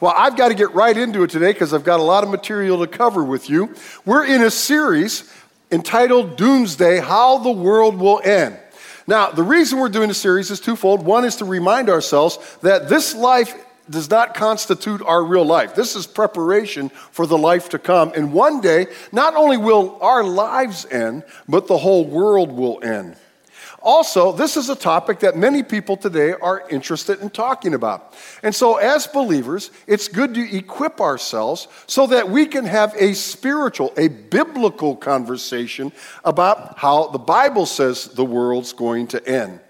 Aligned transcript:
Well, 0.00 0.12
I've 0.14 0.36
got 0.36 0.48
to 0.48 0.54
get 0.54 0.74
right 0.74 0.96
into 0.96 1.22
it 1.22 1.30
today 1.30 1.52
because 1.52 1.72
I've 1.72 1.84
got 1.84 2.00
a 2.00 2.02
lot 2.02 2.22
of 2.22 2.30
material 2.30 2.80
to 2.80 2.86
cover 2.86 3.24
with 3.24 3.48
you. 3.48 3.74
We're 4.04 4.26
in 4.26 4.42
a 4.42 4.50
series 4.50 5.32
entitled 5.70 6.36
Doomsday 6.36 7.00
How 7.00 7.38
the 7.38 7.50
World 7.50 7.96
Will 7.96 8.20
End. 8.22 8.58
Now, 9.06 9.30
the 9.30 9.42
reason 9.42 9.78
we're 9.78 9.88
doing 9.88 10.08
the 10.08 10.14
series 10.14 10.50
is 10.50 10.60
twofold. 10.60 11.02
One 11.04 11.24
is 11.24 11.36
to 11.36 11.44
remind 11.44 11.88
ourselves 11.88 12.38
that 12.62 12.88
this 12.88 13.14
life 13.14 13.54
does 13.88 14.10
not 14.10 14.34
constitute 14.34 15.00
our 15.02 15.24
real 15.24 15.44
life. 15.44 15.74
This 15.74 15.96
is 15.96 16.06
preparation 16.06 16.88
for 16.88 17.26
the 17.26 17.38
life 17.38 17.68
to 17.70 17.78
come. 17.78 18.12
And 18.14 18.32
one 18.32 18.60
day, 18.60 18.88
not 19.12 19.34
only 19.34 19.56
will 19.56 19.98
our 20.02 20.24
lives 20.24 20.84
end, 20.86 21.22
but 21.48 21.68
the 21.68 21.78
whole 21.78 22.04
world 22.04 22.52
will 22.52 22.82
end. 22.82 23.16
Also, 23.86 24.32
this 24.32 24.56
is 24.56 24.68
a 24.68 24.74
topic 24.74 25.20
that 25.20 25.36
many 25.36 25.62
people 25.62 25.96
today 25.96 26.32
are 26.32 26.68
interested 26.70 27.20
in 27.20 27.30
talking 27.30 27.72
about. 27.72 28.14
And 28.42 28.52
so, 28.52 28.78
as 28.78 29.06
believers, 29.06 29.70
it's 29.86 30.08
good 30.08 30.34
to 30.34 30.56
equip 30.56 31.00
ourselves 31.00 31.68
so 31.86 32.08
that 32.08 32.28
we 32.28 32.46
can 32.46 32.64
have 32.64 32.96
a 32.96 33.14
spiritual, 33.14 33.92
a 33.96 34.08
biblical 34.08 34.96
conversation 34.96 35.92
about 36.24 36.76
how 36.76 37.06
the 37.10 37.20
Bible 37.20 37.64
says 37.64 38.06
the 38.08 38.24
world's 38.24 38.72
going 38.72 39.06
to 39.06 39.24
end. 39.24 39.60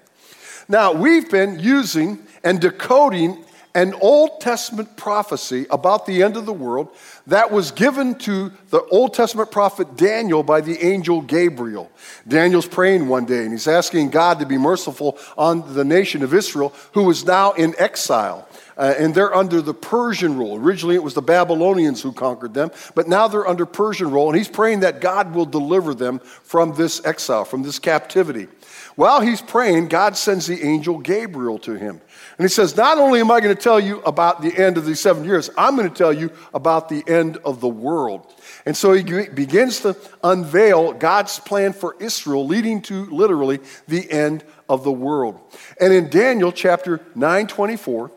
Now, 0.66 0.94
we've 0.94 1.30
been 1.30 1.58
using 1.58 2.26
and 2.42 2.58
decoding 2.58 3.44
an 3.74 3.92
Old 4.00 4.40
Testament 4.40 4.96
prophecy 4.96 5.66
about 5.70 6.06
the 6.06 6.22
end 6.22 6.38
of 6.38 6.46
the 6.46 6.54
world 6.54 6.88
that 7.26 7.50
was 7.50 7.70
given 7.72 8.14
to 8.16 8.52
the 8.70 8.82
Old 8.84 9.14
Testament 9.14 9.50
prophet 9.50 9.96
Daniel 9.96 10.42
by 10.42 10.60
the 10.60 10.80
angel 10.84 11.20
Gabriel. 11.20 11.90
Daniel's 12.26 12.66
praying 12.66 13.08
one 13.08 13.24
day 13.24 13.42
and 13.42 13.52
he's 13.52 13.68
asking 13.68 14.10
God 14.10 14.38
to 14.40 14.46
be 14.46 14.58
merciful 14.58 15.18
on 15.36 15.74
the 15.74 15.84
nation 15.84 16.22
of 16.22 16.32
Israel 16.32 16.72
who 16.92 17.10
is 17.10 17.24
now 17.24 17.52
in 17.52 17.74
exile. 17.78 18.48
Uh, 18.76 18.94
and 18.98 19.14
they're 19.14 19.34
under 19.34 19.62
the 19.62 19.72
Persian 19.72 20.36
rule. 20.36 20.56
Originally, 20.56 20.96
it 20.96 21.02
was 21.02 21.14
the 21.14 21.22
Babylonians 21.22 22.02
who 22.02 22.12
conquered 22.12 22.52
them, 22.52 22.70
but 22.94 23.08
now 23.08 23.26
they're 23.26 23.46
under 23.46 23.64
Persian 23.64 24.10
rule, 24.10 24.28
and 24.28 24.36
he's 24.36 24.48
praying 24.48 24.80
that 24.80 25.00
God 25.00 25.34
will 25.34 25.46
deliver 25.46 25.94
them 25.94 26.18
from 26.18 26.74
this 26.74 27.02
exile, 27.06 27.46
from 27.46 27.62
this 27.62 27.78
captivity. 27.78 28.48
While 28.96 29.20
he's 29.20 29.42
praying, 29.42 29.88
God 29.88 30.16
sends 30.16 30.46
the 30.46 30.62
angel 30.62 30.98
Gabriel 30.98 31.58
to 31.60 31.74
him. 31.74 32.00
And 32.38 32.44
he 32.44 32.48
says, 32.48 32.76
Not 32.76 32.96
only 32.96 33.20
am 33.20 33.30
I 33.30 33.40
going 33.40 33.54
to 33.54 33.62
tell 33.62 33.78
you 33.78 34.00
about 34.00 34.40
the 34.40 34.56
end 34.56 34.78
of 34.78 34.86
these 34.86 35.00
seven 35.00 35.24
years, 35.24 35.50
I'm 35.56 35.76
going 35.76 35.88
to 35.88 35.94
tell 35.94 36.14
you 36.14 36.30
about 36.54 36.88
the 36.88 37.04
end 37.06 37.36
of 37.44 37.60
the 37.60 37.68
world. 37.68 38.34
And 38.64 38.74
so 38.74 38.94
he 38.94 39.02
begins 39.02 39.80
to 39.80 39.94
unveil 40.24 40.94
God's 40.94 41.38
plan 41.38 41.74
for 41.74 41.94
Israel, 42.00 42.46
leading 42.46 42.80
to 42.82 43.04
literally 43.06 43.60
the 43.86 44.10
end 44.10 44.44
of 44.66 44.82
the 44.82 44.92
world. 44.92 45.40
And 45.78 45.92
in 45.92 46.08
Daniel 46.08 46.50
chapter 46.50 47.02
9 47.14 47.48
24, 47.48 48.10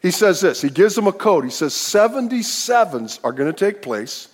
he 0.00 0.10
says 0.10 0.40
this 0.40 0.62
He 0.62 0.70
gives 0.70 0.94
them 0.94 1.06
a 1.06 1.12
code. 1.12 1.44
He 1.44 1.50
says, 1.50 1.74
77s 1.74 3.20
are 3.22 3.32
going 3.32 3.52
to 3.52 3.58
take 3.58 3.82
place 3.82 4.28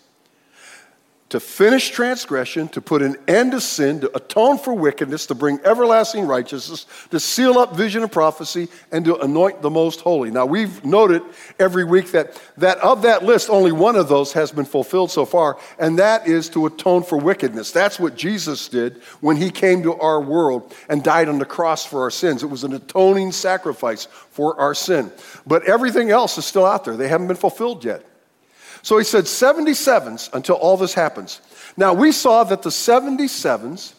to 1.33 1.41
finish 1.41 1.89
transgression, 1.89 2.69
to 2.69 2.81
put 2.83 3.01
an 3.01 3.17
end 3.27 3.53
to 3.53 3.61
sin, 3.61 4.01
to 4.01 4.15
atone 4.15 4.59
for 4.59 4.75
wickedness, 4.75 5.25
to 5.25 5.35
bring 5.35 5.59
everlasting 5.65 6.27
righteousness, 6.27 6.85
to 7.11 7.19
seal 7.19 7.59
up 7.59 7.75
vision 7.75 8.03
and 8.03 8.13
prophecy, 8.13 8.69
and 8.93 9.03
to 9.07 9.19
anoint 9.21 9.63
the 9.63 9.71
most 9.71 10.03
holy. 10.03 10.31
Now, 10.31 10.45
we've 10.45 10.85
noted 10.85 11.23
every 11.59 11.85
week 11.85 12.13
that, 12.13 12.41
that 12.59 12.77
of 12.79 13.01
that 13.03 13.25
list, 13.25 13.49
only 13.49 13.73
one 13.73 13.97
of 13.97 14.09
those 14.09 14.35
has 14.35 14.53
been 14.53 14.67
fulfilled 14.67 15.11
so 15.11 15.25
far, 15.25 15.59
and 15.79 15.99
that 15.99 16.29
is 16.29 16.51
to 16.51 16.67
atone 16.67 17.03
for 17.03 17.17
wickedness. 17.17 17.71
That's 17.71 17.99
what 17.99 18.15
Jesus 18.15 18.69
did 18.69 19.01
when 19.23 19.39
he 19.39 19.51
came 19.51 19.83
to 19.85 19.95
our 19.95 20.21
world 20.21 20.75
and 20.91 21.03
died 21.03 21.31
on 21.31 21.39
the 21.39 21.47
cross 21.47 21.87
for 21.87 22.03
our 22.03 22.11
sins. 22.11 22.43
It 22.43 22.51
was 22.51 22.63
an 22.63 22.75
atoning 22.75 23.33
sacrifice 23.33 24.05
for 24.05 24.61
our 24.61 24.75
sin. 24.75 25.11
But 25.47 25.65
everything 25.65 26.11
else 26.11 26.37
is 26.37 26.45
still 26.45 26.67
out 26.67 26.85
there, 26.85 26.97
they 26.97 27.09
haven't 27.09 27.29
been 27.29 27.37
fulfilled 27.37 27.87
yet. 27.87 28.05
So 28.83 28.99
he 28.99 29.05
said 29.05 29.25
77s 29.25 30.33
until 30.33 30.57
all 30.57 30.77
this 30.77 30.95
happens. 30.95 31.41
Now 31.77 31.95
we 31.95 32.13
saw 32.13 32.45
that 32.45 32.63
the 32.63 32.71
77s 32.71 33.95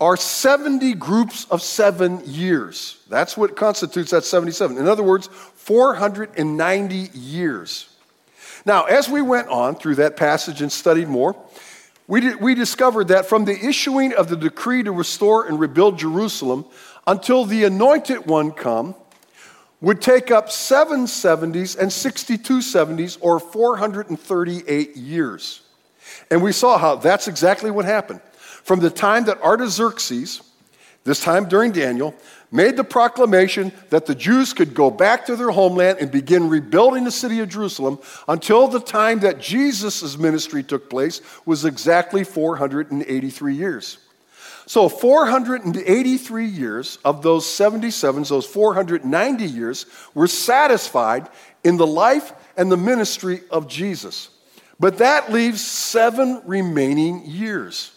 are 0.00 0.16
70 0.16 0.94
groups 0.94 1.46
of 1.50 1.62
seven 1.62 2.20
years. 2.24 2.98
That's 3.08 3.36
what 3.36 3.56
constitutes 3.56 4.10
that 4.10 4.24
77. 4.24 4.76
In 4.76 4.88
other 4.88 5.02
words, 5.02 5.28
490 5.28 7.10
years. 7.14 7.88
Now, 8.66 8.84
as 8.84 9.08
we 9.08 9.22
went 9.22 9.48
on 9.48 9.76
through 9.76 9.96
that 9.96 10.16
passage 10.16 10.62
and 10.62 10.72
studied 10.72 11.08
more, 11.08 11.36
we, 12.06 12.20
did, 12.20 12.40
we 12.40 12.54
discovered 12.54 13.08
that 13.08 13.26
from 13.26 13.44
the 13.44 13.58
issuing 13.64 14.14
of 14.14 14.28
the 14.28 14.36
decree 14.36 14.82
to 14.82 14.92
restore 14.92 15.46
and 15.46 15.58
rebuild 15.60 15.98
Jerusalem 15.98 16.64
until 17.06 17.44
the 17.44 17.64
anointed 17.64 18.26
one 18.26 18.52
come, 18.52 18.94
would 19.84 20.00
take 20.00 20.30
up 20.30 20.50
seven 20.50 21.04
70s 21.04 21.78
and 21.78 21.92
62 21.92 22.58
70s, 22.58 23.18
or 23.20 23.38
438 23.38 24.96
years. 24.96 25.60
And 26.30 26.42
we 26.42 26.52
saw 26.52 26.78
how 26.78 26.96
that's 26.96 27.28
exactly 27.28 27.70
what 27.70 27.84
happened. 27.84 28.20
From 28.38 28.80
the 28.80 28.88
time 28.88 29.24
that 29.26 29.42
Artaxerxes, 29.42 30.40
this 31.04 31.20
time 31.20 31.48
during 31.50 31.70
Daniel, 31.70 32.14
made 32.50 32.76
the 32.76 32.84
proclamation 32.84 33.72
that 33.90 34.06
the 34.06 34.14
Jews 34.14 34.54
could 34.54 34.72
go 34.72 34.90
back 34.90 35.26
to 35.26 35.36
their 35.36 35.50
homeland 35.50 35.98
and 36.00 36.10
begin 36.10 36.48
rebuilding 36.48 37.04
the 37.04 37.10
city 37.10 37.40
of 37.40 37.50
Jerusalem 37.50 37.98
until 38.26 38.68
the 38.68 38.80
time 38.80 39.20
that 39.20 39.38
Jesus' 39.38 40.16
ministry 40.16 40.62
took 40.62 40.88
place 40.88 41.20
was 41.44 41.66
exactly 41.66 42.24
483 42.24 43.54
years. 43.54 43.98
So 44.66 44.88
483 44.88 46.46
years 46.46 46.98
of 47.04 47.22
those 47.22 47.44
77s, 47.44 48.28
those 48.28 48.46
490 48.46 49.44
years, 49.44 49.86
were 50.14 50.26
satisfied 50.26 51.28
in 51.62 51.76
the 51.76 51.86
life 51.86 52.32
and 52.56 52.72
the 52.72 52.76
ministry 52.76 53.42
of 53.50 53.68
Jesus. 53.68 54.30
But 54.80 54.98
that 54.98 55.32
leaves 55.32 55.64
seven 55.64 56.42
remaining 56.46 57.24
years. 57.26 57.92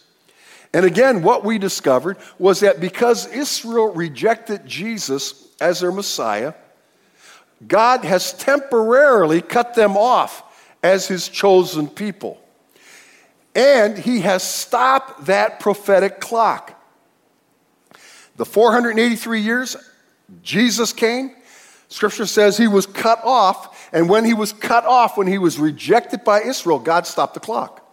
And 0.74 0.86
again, 0.86 1.24
what 1.24 1.44
we 1.44 1.58
discovered 1.58 2.18
was 2.38 2.60
that 2.60 2.80
because 2.80 3.28
Israel 3.28 3.94
rejected 3.94 4.66
Jesus 4.66 5.48
as 5.60 5.80
their 5.80 5.92
Messiah, 5.92 6.54
God 7.66 8.04
has 8.04 8.34
temporarily 8.34 9.42
cut 9.42 9.74
them 9.74 9.98
off 9.98 10.44
as 10.84 11.08
his 11.08 11.30
chosen 11.30 11.88
people. 11.88 12.40
And 13.58 13.98
he 13.98 14.22
has 14.22 14.44
stopped 14.44 15.26
that 15.26 15.60
prophetic 15.60 16.20
clock. 16.22 16.80
The 18.36 18.46
483 18.46 19.42
years 19.42 19.76
Jesus 20.44 20.94
came, 20.94 21.36
scripture 21.90 22.28
says 22.28 22.56
he 22.56 22.68
was 22.68 22.86
cut 22.86 23.20
off. 23.24 23.90
And 23.92 24.10
when 24.10 24.26
he 24.26 24.36
was 24.36 24.54
cut 24.54 24.86
off, 24.86 25.18
when 25.18 25.26
he 25.26 25.40
was 25.40 25.58
rejected 25.58 26.24
by 26.24 26.42
Israel, 26.42 26.78
God 26.78 27.08
stopped 27.08 27.34
the 27.34 27.40
clock. 27.40 27.84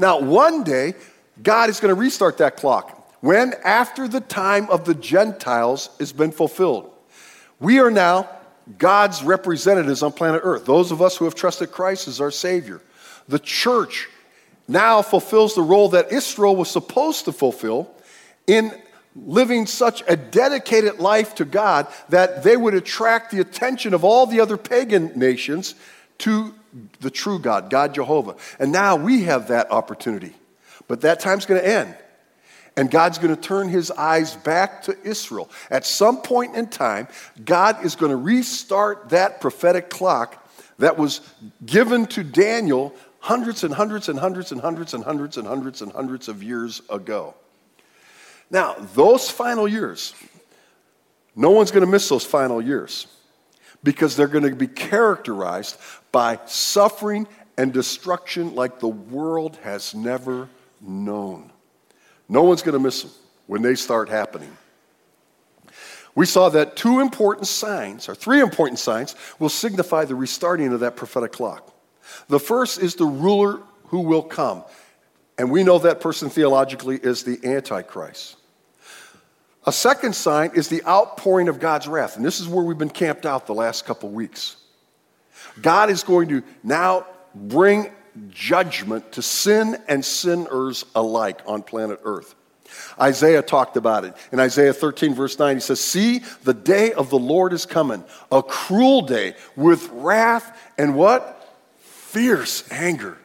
Now, 0.00 0.18
one 0.18 0.64
day, 0.64 0.94
God 1.40 1.70
is 1.70 1.78
going 1.78 1.94
to 1.94 2.00
restart 2.00 2.38
that 2.38 2.56
clock. 2.56 3.14
When? 3.20 3.54
After 3.62 4.08
the 4.08 4.20
time 4.20 4.68
of 4.70 4.84
the 4.84 4.94
Gentiles 4.94 5.90
has 6.00 6.12
been 6.12 6.32
fulfilled. 6.32 6.90
We 7.60 7.78
are 7.78 7.90
now 7.90 8.28
God's 8.78 9.22
representatives 9.22 10.02
on 10.02 10.12
planet 10.12 10.40
Earth, 10.42 10.64
those 10.64 10.90
of 10.90 11.00
us 11.02 11.16
who 11.16 11.26
have 11.26 11.34
trusted 11.36 11.70
Christ 11.70 12.08
as 12.08 12.20
our 12.20 12.30
Savior. 12.32 12.80
The 13.28 13.38
church 13.38 14.08
now 14.70 15.02
fulfills 15.02 15.54
the 15.54 15.62
role 15.62 15.90
that 15.90 16.12
Israel 16.12 16.54
was 16.54 16.70
supposed 16.70 17.24
to 17.24 17.32
fulfill 17.32 17.90
in 18.46 18.72
living 19.16 19.66
such 19.66 20.02
a 20.06 20.16
dedicated 20.16 21.00
life 21.00 21.34
to 21.34 21.44
God 21.44 21.88
that 22.08 22.42
they 22.44 22.56
would 22.56 22.74
attract 22.74 23.32
the 23.32 23.40
attention 23.40 23.92
of 23.92 24.04
all 24.04 24.26
the 24.26 24.40
other 24.40 24.56
pagan 24.56 25.12
nations 25.18 25.74
to 26.18 26.54
the 27.00 27.10
true 27.10 27.38
God, 27.38 27.70
God 27.70 27.94
Jehovah. 27.94 28.36
And 28.58 28.70
now 28.70 28.96
we 28.96 29.24
have 29.24 29.48
that 29.48 29.72
opportunity. 29.72 30.34
But 30.86 31.00
that 31.00 31.20
time's 31.20 31.46
going 31.46 31.60
to 31.60 31.68
end. 31.68 31.96
And 32.76 32.90
God's 32.90 33.18
going 33.18 33.34
to 33.34 33.40
turn 33.40 33.68
his 33.68 33.90
eyes 33.90 34.36
back 34.36 34.82
to 34.84 34.96
Israel. 35.02 35.50
At 35.70 35.84
some 35.84 36.22
point 36.22 36.54
in 36.54 36.68
time, 36.68 37.08
God 37.44 37.84
is 37.84 37.96
going 37.96 38.10
to 38.10 38.16
restart 38.16 39.08
that 39.08 39.40
prophetic 39.40 39.90
clock 39.90 40.48
that 40.78 40.96
was 40.96 41.20
given 41.64 42.06
to 42.06 42.22
Daniel 42.22 42.94
hundreds 43.20 43.64
and 43.64 43.72
hundreds 43.74 44.08
and 44.08 44.18
hundreds 44.18 44.50
and 44.50 44.60
hundreds 44.60 44.92
and 44.92 45.04
hundreds 45.04 45.36
and 45.36 45.46
hundreds 45.46 45.82
and 45.82 45.92
hundreds 45.92 46.28
of 46.28 46.42
years 46.42 46.82
ago. 46.90 47.34
Now, 48.50 48.74
those 48.94 49.30
final 49.30 49.68
years, 49.68 50.14
no 51.36 51.50
one's 51.50 51.70
going 51.70 51.84
to 51.84 51.90
miss 51.90 52.08
those 52.08 52.24
final 52.24 52.60
years 52.60 53.06
because 53.84 54.16
they're 54.16 54.26
going 54.26 54.44
to 54.44 54.54
be 54.54 54.66
characterized 54.66 55.78
by 56.10 56.38
suffering 56.46 57.28
and 57.56 57.72
destruction 57.72 58.54
like 58.54 58.80
the 58.80 58.88
world 58.88 59.56
has 59.62 59.94
never 59.94 60.48
known. 60.80 61.52
No 62.28 62.42
one's 62.42 62.62
going 62.62 62.72
to 62.72 62.80
miss 62.80 63.02
them 63.02 63.12
when 63.46 63.62
they 63.62 63.74
start 63.74 64.08
happening. 64.08 64.56
We 66.14 66.26
saw 66.26 66.48
that 66.48 66.74
two 66.74 67.00
important 67.00 67.46
signs, 67.46 68.08
or 68.08 68.14
three 68.14 68.40
important 68.40 68.78
signs, 68.78 69.14
will 69.38 69.48
signify 69.48 70.04
the 70.04 70.14
restarting 70.14 70.72
of 70.72 70.80
that 70.80 70.96
prophetic 70.96 71.32
clock. 71.32 71.72
The 72.28 72.40
first 72.40 72.80
is 72.80 72.94
the 72.94 73.06
ruler 73.06 73.60
who 73.86 74.00
will 74.00 74.22
come. 74.22 74.64
And 75.38 75.50
we 75.50 75.64
know 75.64 75.78
that 75.78 76.00
person 76.00 76.30
theologically 76.30 76.98
is 77.02 77.24
the 77.24 77.38
Antichrist. 77.44 78.36
A 79.66 79.72
second 79.72 80.14
sign 80.14 80.52
is 80.54 80.68
the 80.68 80.82
outpouring 80.86 81.48
of 81.48 81.60
God's 81.60 81.86
wrath. 81.86 82.16
And 82.16 82.24
this 82.24 82.40
is 82.40 82.48
where 82.48 82.64
we've 82.64 82.78
been 82.78 82.90
camped 82.90 83.26
out 83.26 83.46
the 83.46 83.54
last 83.54 83.84
couple 83.84 84.08
weeks. 84.10 84.56
God 85.60 85.90
is 85.90 86.02
going 86.02 86.28
to 86.28 86.42
now 86.62 87.06
bring 87.34 87.90
judgment 88.30 89.12
to 89.12 89.22
sin 89.22 89.76
and 89.88 90.04
sinners 90.04 90.84
alike 90.94 91.40
on 91.46 91.62
planet 91.62 92.00
Earth. 92.04 92.34
Isaiah 93.00 93.42
talked 93.42 93.76
about 93.76 94.04
it. 94.04 94.14
In 94.32 94.40
Isaiah 94.40 94.72
13, 94.72 95.14
verse 95.14 95.38
9, 95.38 95.56
he 95.56 95.60
says, 95.60 95.80
See, 95.80 96.20
the 96.44 96.54
day 96.54 96.92
of 96.92 97.10
the 97.10 97.18
Lord 97.18 97.52
is 97.52 97.66
coming, 97.66 98.04
a 98.30 98.42
cruel 98.42 99.02
day 99.02 99.34
with 99.56 99.88
wrath 99.92 100.56
and 100.78 100.94
what? 100.94 101.36
Fierce 102.10 102.64
anger. 102.72 103.16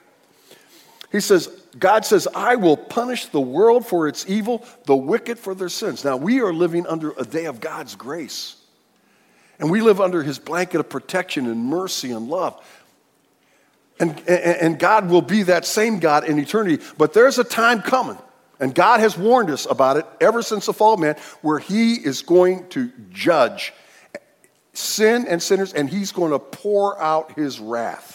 He 1.12 1.20
says, 1.20 1.48
God 1.80 2.06
says, 2.06 2.28
I 2.36 2.56
will 2.56 2.78
punish 2.78 3.26
the 3.28 3.42
world 3.42 3.88
for 3.88 4.08
its 4.08 4.30
evil, 4.30 4.64
the 4.86 4.96
wicked 4.96 5.40
for 5.40 5.56
their 5.56 5.70
sins. 5.70 6.06
Now, 6.06 6.18
we 6.18 6.42
are 6.42 6.54
living 6.54 6.86
under 6.86 7.12
a 7.18 7.24
day 7.24 7.46
of 7.46 7.60
God's 7.60 7.96
grace. 7.96 8.58
And 9.60 9.72
we 9.72 9.82
live 9.82 10.00
under 10.00 10.22
his 10.22 10.38
blanket 10.38 10.80
of 10.80 10.90
protection 10.90 11.48
and 11.48 11.66
mercy 11.66 12.12
and 12.12 12.28
love. 12.28 12.64
And, 14.00 14.20
and, 14.28 14.78
God 14.78 15.10
will 15.10 15.22
be 15.22 15.44
that 15.44 15.66
same 15.66 16.00
God 16.00 16.26
in 16.26 16.38
eternity. 16.38 16.84
But 16.98 17.14
there's 17.14 17.40
a 17.40 17.46
time 17.46 17.82
coming, 17.82 18.18
and 18.60 18.76
God 18.76 19.00
has 19.00 19.18
warned 19.18 19.50
us 19.50 19.66
about 19.66 19.96
it 19.96 20.06
ever 20.20 20.42
since 20.42 20.66
the 20.66 20.74
fall 20.74 20.96
of 20.96 21.00
man, 21.00 21.16
where 21.42 21.60
He 21.60 21.94
is 21.94 22.22
going 22.22 22.68
to 22.70 22.92
judge 23.10 23.74
sin 24.74 25.26
and 25.30 25.42
sinners, 25.42 25.74
and 25.74 25.90
He's 25.90 26.12
going 26.12 26.34
to 26.34 26.40
pour 26.40 27.02
out 27.02 27.32
His 27.32 27.60
wrath. 27.62 28.15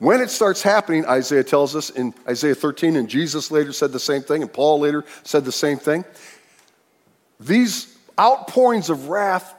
When 0.00 0.22
it 0.22 0.30
starts 0.30 0.62
happening, 0.62 1.04
Isaiah 1.04 1.44
tells 1.44 1.76
us 1.76 1.90
in 1.90 2.14
Isaiah 2.26 2.54
13, 2.54 2.96
and 2.96 3.06
Jesus 3.06 3.50
later 3.50 3.70
said 3.70 3.92
the 3.92 4.00
same 4.00 4.22
thing, 4.22 4.40
and 4.40 4.50
Paul 4.50 4.80
later 4.80 5.04
said 5.24 5.44
the 5.44 5.52
same 5.52 5.76
thing. 5.76 6.06
These 7.38 7.98
outpourings 8.18 8.88
of 8.88 9.08
wrath 9.08 9.54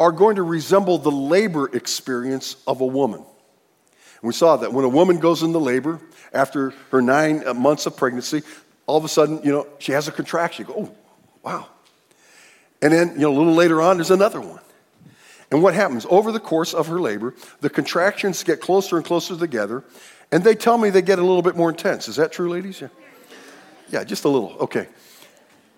are 0.00 0.10
going 0.10 0.36
to 0.36 0.42
resemble 0.42 0.98
the 0.98 1.12
labor 1.12 1.70
experience 1.74 2.56
of 2.66 2.80
a 2.80 2.86
woman. 2.86 3.20
And 3.20 4.22
we 4.22 4.32
saw 4.32 4.56
that 4.56 4.72
when 4.72 4.84
a 4.84 4.88
woman 4.88 5.20
goes 5.20 5.44
into 5.44 5.60
labor 5.60 6.00
after 6.32 6.70
her 6.90 7.00
nine 7.00 7.46
uh, 7.46 7.54
months 7.54 7.86
of 7.86 7.96
pregnancy, 7.96 8.42
all 8.86 8.98
of 8.98 9.04
a 9.04 9.08
sudden, 9.08 9.40
you 9.44 9.52
know, 9.52 9.68
she 9.78 9.92
has 9.92 10.08
a 10.08 10.12
contraction. 10.12 10.66
You 10.66 10.74
go, 10.74 10.80
oh, 10.80 10.96
wow. 11.44 11.68
And 12.82 12.92
then, 12.92 13.12
you 13.12 13.20
know, 13.20 13.30
a 13.30 13.38
little 13.38 13.54
later 13.54 13.80
on, 13.80 13.98
there's 13.98 14.10
another 14.10 14.40
one. 14.40 14.60
And 15.50 15.62
what 15.62 15.74
happens? 15.74 16.06
Over 16.10 16.32
the 16.32 16.40
course 16.40 16.74
of 16.74 16.88
her 16.88 17.00
labor, 17.00 17.34
the 17.60 17.70
contractions 17.70 18.42
get 18.42 18.60
closer 18.60 18.96
and 18.96 19.04
closer 19.04 19.36
together, 19.36 19.84
and 20.32 20.42
they 20.42 20.54
tell 20.54 20.76
me 20.76 20.90
they 20.90 21.02
get 21.02 21.18
a 21.18 21.22
little 21.22 21.42
bit 21.42 21.56
more 21.56 21.70
intense. 21.70 22.08
Is 22.08 22.16
that 22.16 22.32
true, 22.32 22.48
ladies? 22.48 22.80
Yeah, 22.80 22.88
yeah 23.90 24.04
just 24.04 24.24
a 24.24 24.28
little. 24.28 24.56
Okay. 24.60 24.88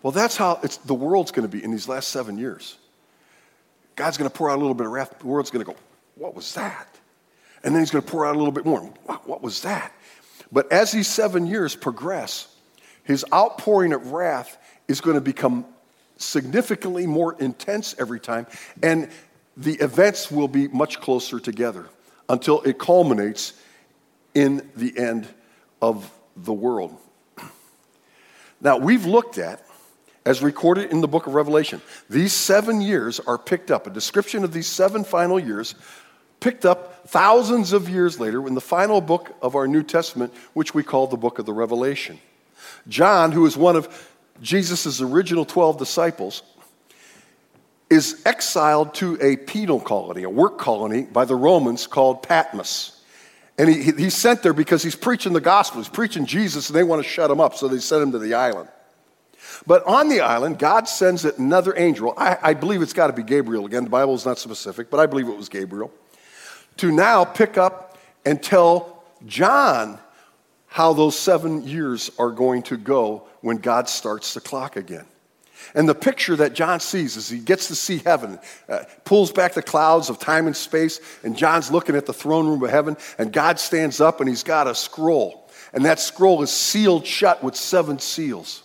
Well, 0.02 0.12
that's 0.12 0.36
how 0.36 0.60
it's, 0.62 0.78
the 0.78 0.94
world's 0.94 1.32
going 1.32 1.48
to 1.48 1.54
be 1.54 1.62
in 1.62 1.70
these 1.70 1.88
last 1.88 2.08
seven 2.08 2.38
years. 2.38 2.76
God's 3.96 4.16
going 4.16 4.30
to 4.30 4.34
pour 4.36 4.48
out 4.48 4.56
a 4.56 4.60
little 4.60 4.74
bit 4.74 4.86
of 4.86 4.92
wrath. 4.92 5.18
The 5.18 5.26
world's 5.26 5.50
going 5.50 5.64
to 5.64 5.70
go, 5.70 5.76
What 6.14 6.34
was 6.34 6.54
that? 6.54 6.88
And 7.64 7.74
then 7.74 7.82
he's 7.82 7.90
going 7.90 8.04
to 8.04 8.10
pour 8.10 8.24
out 8.24 8.36
a 8.36 8.38
little 8.38 8.52
bit 8.52 8.64
more. 8.64 8.80
What, 8.80 9.28
what 9.28 9.42
was 9.42 9.62
that? 9.62 9.92
But 10.52 10.70
as 10.72 10.92
these 10.92 11.08
seven 11.08 11.46
years 11.46 11.74
progress, 11.74 12.54
his 13.02 13.24
outpouring 13.32 13.92
of 13.92 14.12
wrath 14.12 14.56
is 14.86 15.00
going 15.00 15.16
to 15.16 15.20
become 15.20 15.66
significantly 16.16 17.06
more 17.06 17.34
intense 17.40 17.94
every 17.98 18.20
time. 18.20 18.46
And 18.82 19.10
the 19.58 19.74
events 19.74 20.30
will 20.30 20.48
be 20.48 20.68
much 20.68 21.00
closer 21.00 21.40
together 21.40 21.86
until 22.28 22.62
it 22.62 22.78
culminates 22.78 23.54
in 24.32 24.70
the 24.76 24.96
end 24.96 25.26
of 25.82 26.10
the 26.36 26.52
world. 26.52 26.96
Now, 28.60 28.76
we've 28.76 29.04
looked 29.04 29.38
at, 29.38 29.64
as 30.24 30.42
recorded 30.42 30.90
in 30.90 31.00
the 31.00 31.06
book 31.06 31.28
of 31.28 31.34
Revelation, 31.34 31.80
these 32.10 32.32
seven 32.32 32.80
years 32.80 33.20
are 33.20 33.38
picked 33.38 33.70
up. 33.70 33.86
A 33.86 33.90
description 33.90 34.42
of 34.42 34.52
these 34.52 34.66
seven 34.66 35.04
final 35.04 35.38
years 35.38 35.76
picked 36.40 36.64
up 36.64 37.08
thousands 37.08 37.72
of 37.72 37.88
years 37.88 38.18
later 38.18 38.46
in 38.46 38.54
the 38.54 38.60
final 38.60 39.00
book 39.00 39.34
of 39.42 39.54
our 39.54 39.68
New 39.68 39.84
Testament, 39.84 40.32
which 40.54 40.74
we 40.74 40.82
call 40.82 41.06
the 41.06 41.16
book 41.16 41.38
of 41.38 41.46
the 41.46 41.52
Revelation. 41.52 42.18
John, 42.88 43.30
who 43.30 43.46
is 43.46 43.56
one 43.56 43.76
of 43.76 44.12
Jesus' 44.42 45.00
original 45.00 45.44
12 45.44 45.78
disciples, 45.78 46.42
is 47.90 48.22
exiled 48.26 48.94
to 48.94 49.18
a 49.20 49.36
penal 49.36 49.80
colony, 49.80 50.22
a 50.22 50.30
work 50.30 50.58
colony 50.58 51.02
by 51.02 51.24
the 51.24 51.34
Romans 51.34 51.86
called 51.86 52.22
Patmos. 52.22 53.00
And 53.56 53.68
he, 53.68 53.92
he's 53.92 54.14
sent 54.14 54.42
there 54.42 54.52
because 54.52 54.82
he's 54.82 54.94
preaching 54.94 55.32
the 55.32 55.40
gospel. 55.40 55.80
He's 55.80 55.88
preaching 55.88 56.26
Jesus, 56.26 56.68
and 56.68 56.76
they 56.76 56.84
want 56.84 57.02
to 57.02 57.08
shut 57.08 57.30
him 57.30 57.40
up, 57.40 57.54
so 57.54 57.66
they 57.66 57.78
send 57.78 58.02
him 58.02 58.12
to 58.12 58.18
the 58.18 58.34
island. 58.34 58.68
But 59.66 59.84
on 59.84 60.08
the 60.08 60.20
island, 60.20 60.58
God 60.58 60.88
sends 60.88 61.24
another 61.24 61.76
angel. 61.76 62.14
I, 62.16 62.38
I 62.42 62.54
believe 62.54 62.82
it's 62.82 62.92
got 62.92 63.08
to 63.08 63.12
be 63.12 63.22
Gabriel 63.22 63.66
again. 63.66 63.84
The 63.84 63.90
Bible 63.90 64.14
is 64.14 64.24
not 64.24 64.38
specific, 64.38 64.90
but 64.90 65.00
I 65.00 65.06
believe 65.06 65.28
it 65.28 65.36
was 65.36 65.48
Gabriel. 65.48 65.90
To 66.78 66.92
now 66.92 67.24
pick 67.24 67.58
up 67.58 67.98
and 68.24 68.42
tell 68.42 69.02
John 69.26 69.98
how 70.66 70.92
those 70.92 71.18
seven 71.18 71.66
years 71.66 72.10
are 72.18 72.30
going 72.30 72.62
to 72.64 72.76
go 72.76 73.26
when 73.40 73.56
God 73.56 73.88
starts 73.88 74.34
the 74.34 74.40
clock 74.40 74.76
again. 74.76 75.06
And 75.74 75.88
the 75.88 75.94
picture 75.94 76.36
that 76.36 76.54
John 76.54 76.80
sees 76.80 77.16
is 77.16 77.28
he 77.28 77.38
gets 77.38 77.68
to 77.68 77.74
see 77.74 77.98
heaven, 77.98 78.38
uh, 78.68 78.84
pulls 79.04 79.32
back 79.32 79.54
the 79.54 79.62
clouds 79.62 80.08
of 80.10 80.18
time 80.18 80.46
and 80.46 80.56
space, 80.56 81.00
and 81.22 81.36
John's 81.36 81.70
looking 81.70 81.96
at 81.96 82.06
the 82.06 82.12
throne 82.12 82.46
room 82.46 82.62
of 82.62 82.70
heaven, 82.70 82.96
and 83.18 83.32
God 83.32 83.58
stands 83.58 84.00
up 84.00 84.20
and 84.20 84.28
he's 84.28 84.42
got 84.42 84.66
a 84.66 84.74
scroll. 84.74 85.48
And 85.72 85.84
that 85.84 86.00
scroll 86.00 86.42
is 86.42 86.50
sealed 86.50 87.06
shut 87.06 87.42
with 87.42 87.54
seven 87.54 87.98
seals. 87.98 88.62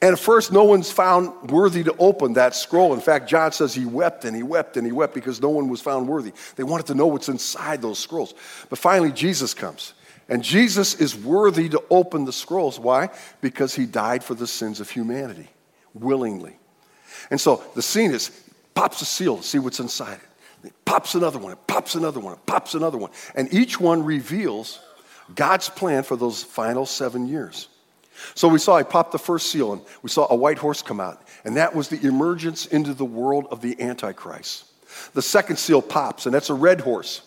And 0.00 0.12
at 0.12 0.18
first, 0.20 0.52
no 0.52 0.62
one's 0.62 0.92
found 0.92 1.50
worthy 1.50 1.82
to 1.82 1.94
open 1.98 2.34
that 2.34 2.54
scroll. 2.54 2.94
In 2.94 3.00
fact, 3.00 3.28
John 3.28 3.50
says 3.50 3.74
he 3.74 3.84
wept 3.84 4.24
and 4.24 4.36
he 4.36 4.44
wept 4.44 4.76
and 4.76 4.86
he 4.86 4.92
wept 4.92 5.12
because 5.12 5.42
no 5.42 5.48
one 5.48 5.68
was 5.68 5.80
found 5.80 6.06
worthy. 6.06 6.32
They 6.54 6.62
wanted 6.62 6.86
to 6.86 6.94
know 6.94 7.08
what's 7.08 7.28
inside 7.28 7.82
those 7.82 7.98
scrolls. 7.98 8.34
But 8.70 8.78
finally, 8.78 9.10
Jesus 9.10 9.54
comes. 9.54 9.94
And 10.28 10.44
Jesus 10.44 10.94
is 10.94 11.16
worthy 11.16 11.68
to 11.70 11.82
open 11.90 12.26
the 12.26 12.32
scrolls. 12.32 12.78
Why? 12.78 13.08
Because 13.40 13.74
he 13.74 13.86
died 13.86 14.22
for 14.22 14.34
the 14.34 14.46
sins 14.46 14.78
of 14.78 14.88
humanity 14.88 15.48
willingly. 16.00 16.56
And 17.30 17.40
so 17.40 17.62
the 17.74 17.82
scene 17.82 18.12
is 18.12 18.30
pops 18.74 19.00
a 19.02 19.04
seal 19.04 19.38
to 19.38 19.42
see 19.42 19.58
what's 19.58 19.80
inside 19.80 20.14
it. 20.14 20.66
It 20.68 20.84
pops 20.84 21.14
another 21.14 21.38
one, 21.38 21.52
it 21.52 21.66
pops 21.66 21.94
another 21.94 22.20
one, 22.20 22.34
it 22.34 22.46
pops 22.46 22.74
another 22.74 22.98
one. 22.98 23.10
And 23.34 23.52
each 23.52 23.80
one 23.80 24.04
reveals 24.04 24.80
God's 25.34 25.68
plan 25.68 26.02
for 26.02 26.16
those 26.16 26.42
final 26.42 26.86
seven 26.86 27.28
years. 27.28 27.68
So 28.34 28.48
we 28.48 28.58
saw 28.58 28.78
he 28.78 28.84
popped 28.84 29.12
the 29.12 29.18
first 29.18 29.50
seal 29.50 29.72
and 29.72 29.82
we 30.02 30.10
saw 30.10 30.26
a 30.30 30.34
white 30.34 30.58
horse 30.58 30.82
come 30.82 31.00
out. 31.00 31.22
And 31.44 31.56
that 31.56 31.74
was 31.74 31.88
the 31.88 32.04
emergence 32.06 32.66
into 32.66 32.94
the 32.94 33.04
world 33.04 33.46
of 33.50 33.60
the 33.60 33.80
Antichrist. 33.80 34.64
The 35.14 35.22
second 35.22 35.58
seal 35.58 35.82
pops, 35.82 36.26
and 36.26 36.34
that's 36.34 36.50
a 36.50 36.54
red 36.54 36.80
horse. 36.80 37.22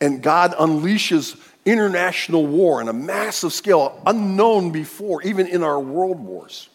And 0.00 0.22
God 0.22 0.52
unleashes 0.52 1.40
international 1.64 2.46
war 2.46 2.80
on 2.80 2.88
a 2.88 2.92
massive 2.92 3.52
scale, 3.52 4.00
unknown 4.06 4.70
before, 4.72 5.22
even 5.22 5.46
in 5.46 5.62
our 5.62 5.80
world 5.80 6.20
wars. 6.20 6.68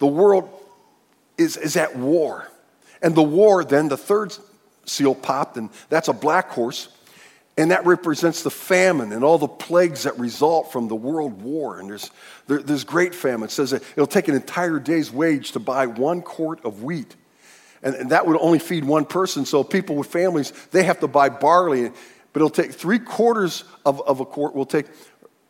The 0.00 0.06
world 0.06 0.50
is, 1.38 1.56
is 1.56 1.76
at 1.76 1.96
war. 1.96 2.48
And 3.00 3.14
the 3.14 3.22
war, 3.22 3.64
then, 3.64 3.88
the 3.88 3.96
third 3.96 4.36
seal 4.84 5.14
popped, 5.14 5.56
and 5.56 5.70
that's 5.88 6.08
a 6.08 6.12
black 6.12 6.50
horse. 6.50 6.88
And 7.56 7.70
that 7.72 7.84
represents 7.84 8.42
the 8.42 8.50
famine 8.50 9.12
and 9.12 9.22
all 9.22 9.36
the 9.36 9.48
plagues 9.48 10.04
that 10.04 10.18
result 10.18 10.72
from 10.72 10.88
the 10.88 10.94
world 10.94 11.42
war. 11.42 11.78
And 11.78 11.90
there's, 11.90 12.10
there, 12.46 12.62
there's 12.62 12.84
great 12.84 13.14
famine. 13.14 13.48
It 13.48 13.50
says 13.50 13.72
it'll 13.72 14.06
take 14.06 14.28
an 14.28 14.34
entire 14.34 14.78
day's 14.78 15.10
wage 15.12 15.52
to 15.52 15.58
buy 15.58 15.86
one 15.86 16.22
quart 16.22 16.64
of 16.64 16.82
wheat. 16.82 17.14
And, 17.82 17.94
and 17.94 18.10
that 18.10 18.26
would 18.26 18.38
only 18.40 18.60
feed 18.60 18.84
one 18.84 19.04
person. 19.04 19.44
So 19.44 19.62
people 19.62 19.96
with 19.96 20.06
families, 20.06 20.52
they 20.70 20.84
have 20.84 21.00
to 21.00 21.08
buy 21.08 21.28
barley. 21.28 21.90
But 22.32 22.38
it'll 22.38 22.48
take 22.48 22.72
three 22.72 22.98
quarters 22.98 23.64
of, 23.84 24.00
of 24.02 24.20
a 24.20 24.24
quart 24.24 24.54
will 24.54 24.64
take, 24.64 24.86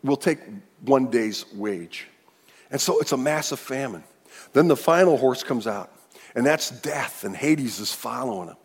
will 0.02 0.16
take 0.16 0.38
one 0.80 1.11
day's 1.11 1.45
wage. 1.52 2.09
And 2.73 2.80
so 2.80 2.99
it's 2.99 3.12
a 3.12 3.16
massive 3.16 3.61
famine. 3.61 4.02
Then 4.52 4.69
the 4.69 4.76
final 4.76 5.16
horse 5.16 5.42
comes 5.42 5.66
out, 5.66 5.90
and 6.35 6.45
that's 6.45 6.71
death, 6.71 7.25
and 7.25 7.37
Hades 7.37 7.78
is 7.78 7.92
following 7.92 8.49
him. 8.49 8.57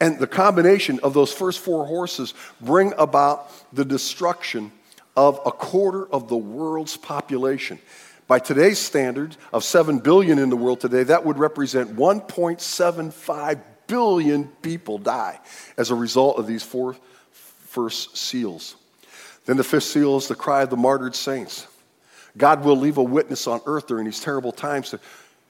And 0.00 0.18
the 0.18 0.26
combination 0.26 1.00
of 1.02 1.14
those 1.14 1.32
first 1.32 1.60
four 1.60 1.86
horses 1.86 2.34
bring 2.60 2.92
about 2.98 3.50
the 3.74 3.84
destruction 3.84 4.72
of 5.16 5.40
a 5.46 5.50
quarter 5.50 6.06
of 6.12 6.28
the 6.28 6.36
world's 6.36 6.96
population. 6.96 7.78
By 8.26 8.40
today's 8.40 8.78
standard 8.78 9.36
of 9.52 9.64
7 9.64 10.00
billion 10.00 10.38
in 10.38 10.50
the 10.50 10.56
world 10.56 10.80
today, 10.80 11.04
that 11.04 11.24
would 11.24 11.38
represent 11.38 11.96
1.75 11.96 13.60
billion 13.86 14.44
people 14.62 14.98
die 14.98 15.38
as 15.76 15.90
a 15.90 15.94
result 15.94 16.38
of 16.38 16.46
these 16.46 16.62
four 16.62 16.96
first 17.30 18.16
seals. 18.16 18.76
Then 19.46 19.56
the 19.56 19.64
fifth 19.64 19.84
seal 19.84 20.16
is 20.16 20.28
the 20.28 20.34
cry 20.34 20.62
of 20.62 20.70
the 20.70 20.76
martyred 20.76 21.14
saints. 21.14 21.68
God 22.36 22.64
will 22.64 22.76
leave 22.76 22.98
a 22.98 23.02
witness 23.02 23.46
on 23.46 23.60
earth 23.66 23.86
during 23.86 24.04
these 24.04 24.20
terrible 24.20 24.52
times 24.52 24.90
to, 24.90 25.00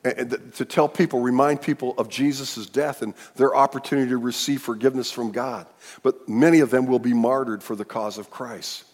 eh, 0.05 0.12
eh, 0.16 0.25
to 0.55 0.64
tell 0.64 0.88
people, 0.88 1.21
remind 1.21 1.61
people 1.61 1.95
of 1.99 2.09
Jesus' 2.09 2.66
death 2.66 3.02
and 3.02 3.14
their 3.35 3.55
opportunity 3.57 4.11
to 4.11 4.19
receive 4.19 4.62
forgiveness 4.62 5.11
from 5.11 5.33
God. 5.33 5.66
But 6.02 6.28
many 6.28 6.61
of 6.61 6.71
them 6.71 6.87
will 6.87 6.99
be 6.99 7.14
martyred 7.14 7.62
for 7.62 7.76
the 7.76 7.85
cause 7.85 8.19
of 8.19 8.31
Christ. 8.31 8.85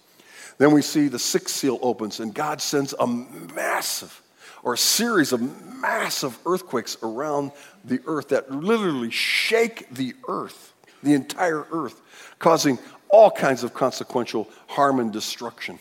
Then 0.58 0.72
we 0.72 0.82
see 0.82 1.08
the 1.08 1.18
sixth 1.18 1.54
seal 1.54 1.78
opens, 1.82 2.20
and 2.20 2.34
God 2.34 2.60
sends 2.60 2.94
a 2.98 3.06
massive 3.06 4.22
or 4.62 4.74
a 4.74 4.78
series 4.78 5.32
of 5.32 5.40
massive 5.80 6.38
earthquakes 6.46 6.96
around 7.02 7.50
the 7.84 8.00
earth 8.06 8.28
that 8.28 8.50
literally 8.50 9.10
shake 9.10 9.88
the 9.90 10.14
earth. 10.28 10.68
the 11.02 11.14
entire 11.14 11.66
earth, 11.72 12.00
causing 12.38 12.78
all 13.08 13.28
kinds 13.28 13.64
of 13.64 13.74
consequential 13.74 14.48
harm 14.68 15.00
and 15.00 15.12
destruction. 15.12 15.80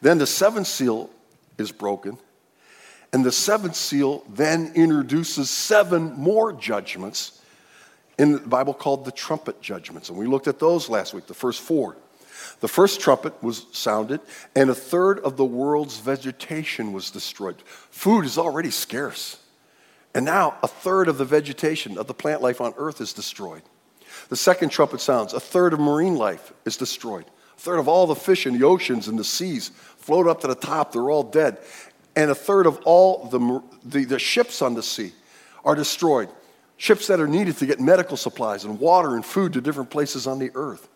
Then 0.00 0.18
the 0.18 0.26
seventh 0.26 0.66
seal 0.66 1.10
is 1.58 1.72
broken, 1.72 2.18
and 3.12 3.24
the 3.24 3.32
seventh 3.32 3.76
seal 3.76 4.24
then 4.28 4.72
introduces 4.74 5.48
seven 5.48 6.12
more 6.14 6.52
judgments 6.52 7.40
in 8.18 8.32
the 8.32 8.38
Bible 8.38 8.74
called 8.74 9.04
the 9.04 9.12
trumpet 9.12 9.60
judgments. 9.60 10.08
And 10.08 10.18
we 10.18 10.26
looked 10.26 10.48
at 10.48 10.58
those 10.58 10.88
last 10.88 11.14
week, 11.14 11.26
the 11.26 11.34
first 11.34 11.60
four. 11.60 11.96
The 12.60 12.68
first 12.68 13.00
trumpet 13.00 13.42
was 13.42 13.66
sounded, 13.72 14.20
and 14.54 14.70
a 14.70 14.74
third 14.74 15.18
of 15.20 15.36
the 15.36 15.44
world's 15.44 15.98
vegetation 15.98 16.92
was 16.92 17.10
destroyed. 17.10 17.56
Food 17.90 18.24
is 18.24 18.38
already 18.38 18.70
scarce. 18.70 19.38
And 20.14 20.24
now 20.24 20.56
a 20.62 20.68
third 20.68 21.08
of 21.08 21.18
the 21.18 21.26
vegetation 21.26 21.98
of 21.98 22.06
the 22.06 22.14
plant 22.14 22.40
life 22.40 22.60
on 22.60 22.72
earth 22.78 23.00
is 23.02 23.12
destroyed. 23.12 23.62
The 24.30 24.36
second 24.36 24.70
trumpet 24.70 25.00
sounds, 25.00 25.34
a 25.34 25.40
third 25.40 25.74
of 25.74 25.80
marine 25.80 26.16
life 26.16 26.52
is 26.64 26.78
destroyed. 26.78 27.26
A 27.56 27.60
third 27.60 27.78
of 27.78 27.88
all 27.88 28.06
the 28.06 28.14
fish 28.14 28.46
in 28.46 28.58
the 28.58 28.66
oceans 28.66 29.08
and 29.08 29.18
the 29.18 29.24
seas 29.24 29.70
float 29.96 30.26
up 30.26 30.40
to 30.42 30.46
the 30.46 30.54
top, 30.54 30.92
they're 30.92 31.10
all 31.10 31.22
dead. 31.22 31.58
And 32.14 32.30
a 32.30 32.34
third 32.34 32.66
of 32.66 32.80
all 32.84 33.26
the, 33.26 33.62
the, 33.84 34.04
the 34.04 34.18
ships 34.18 34.62
on 34.62 34.74
the 34.74 34.82
sea 34.82 35.12
are 35.64 35.74
destroyed. 35.74 36.28
Ships 36.78 37.06
that 37.06 37.20
are 37.20 37.26
needed 37.26 37.56
to 37.58 37.66
get 37.66 37.80
medical 37.80 38.16
supplies 38.16 38.64
and 38.64 38.78
water 38.78 39.14
and 39.14 39.24
food 39.24 39.54
to 39.54 39.60
different 39.60 39.90
places 39.90 40.26
on 40.26 40.38
the 40.38 40.50
earth. 40.54 40.88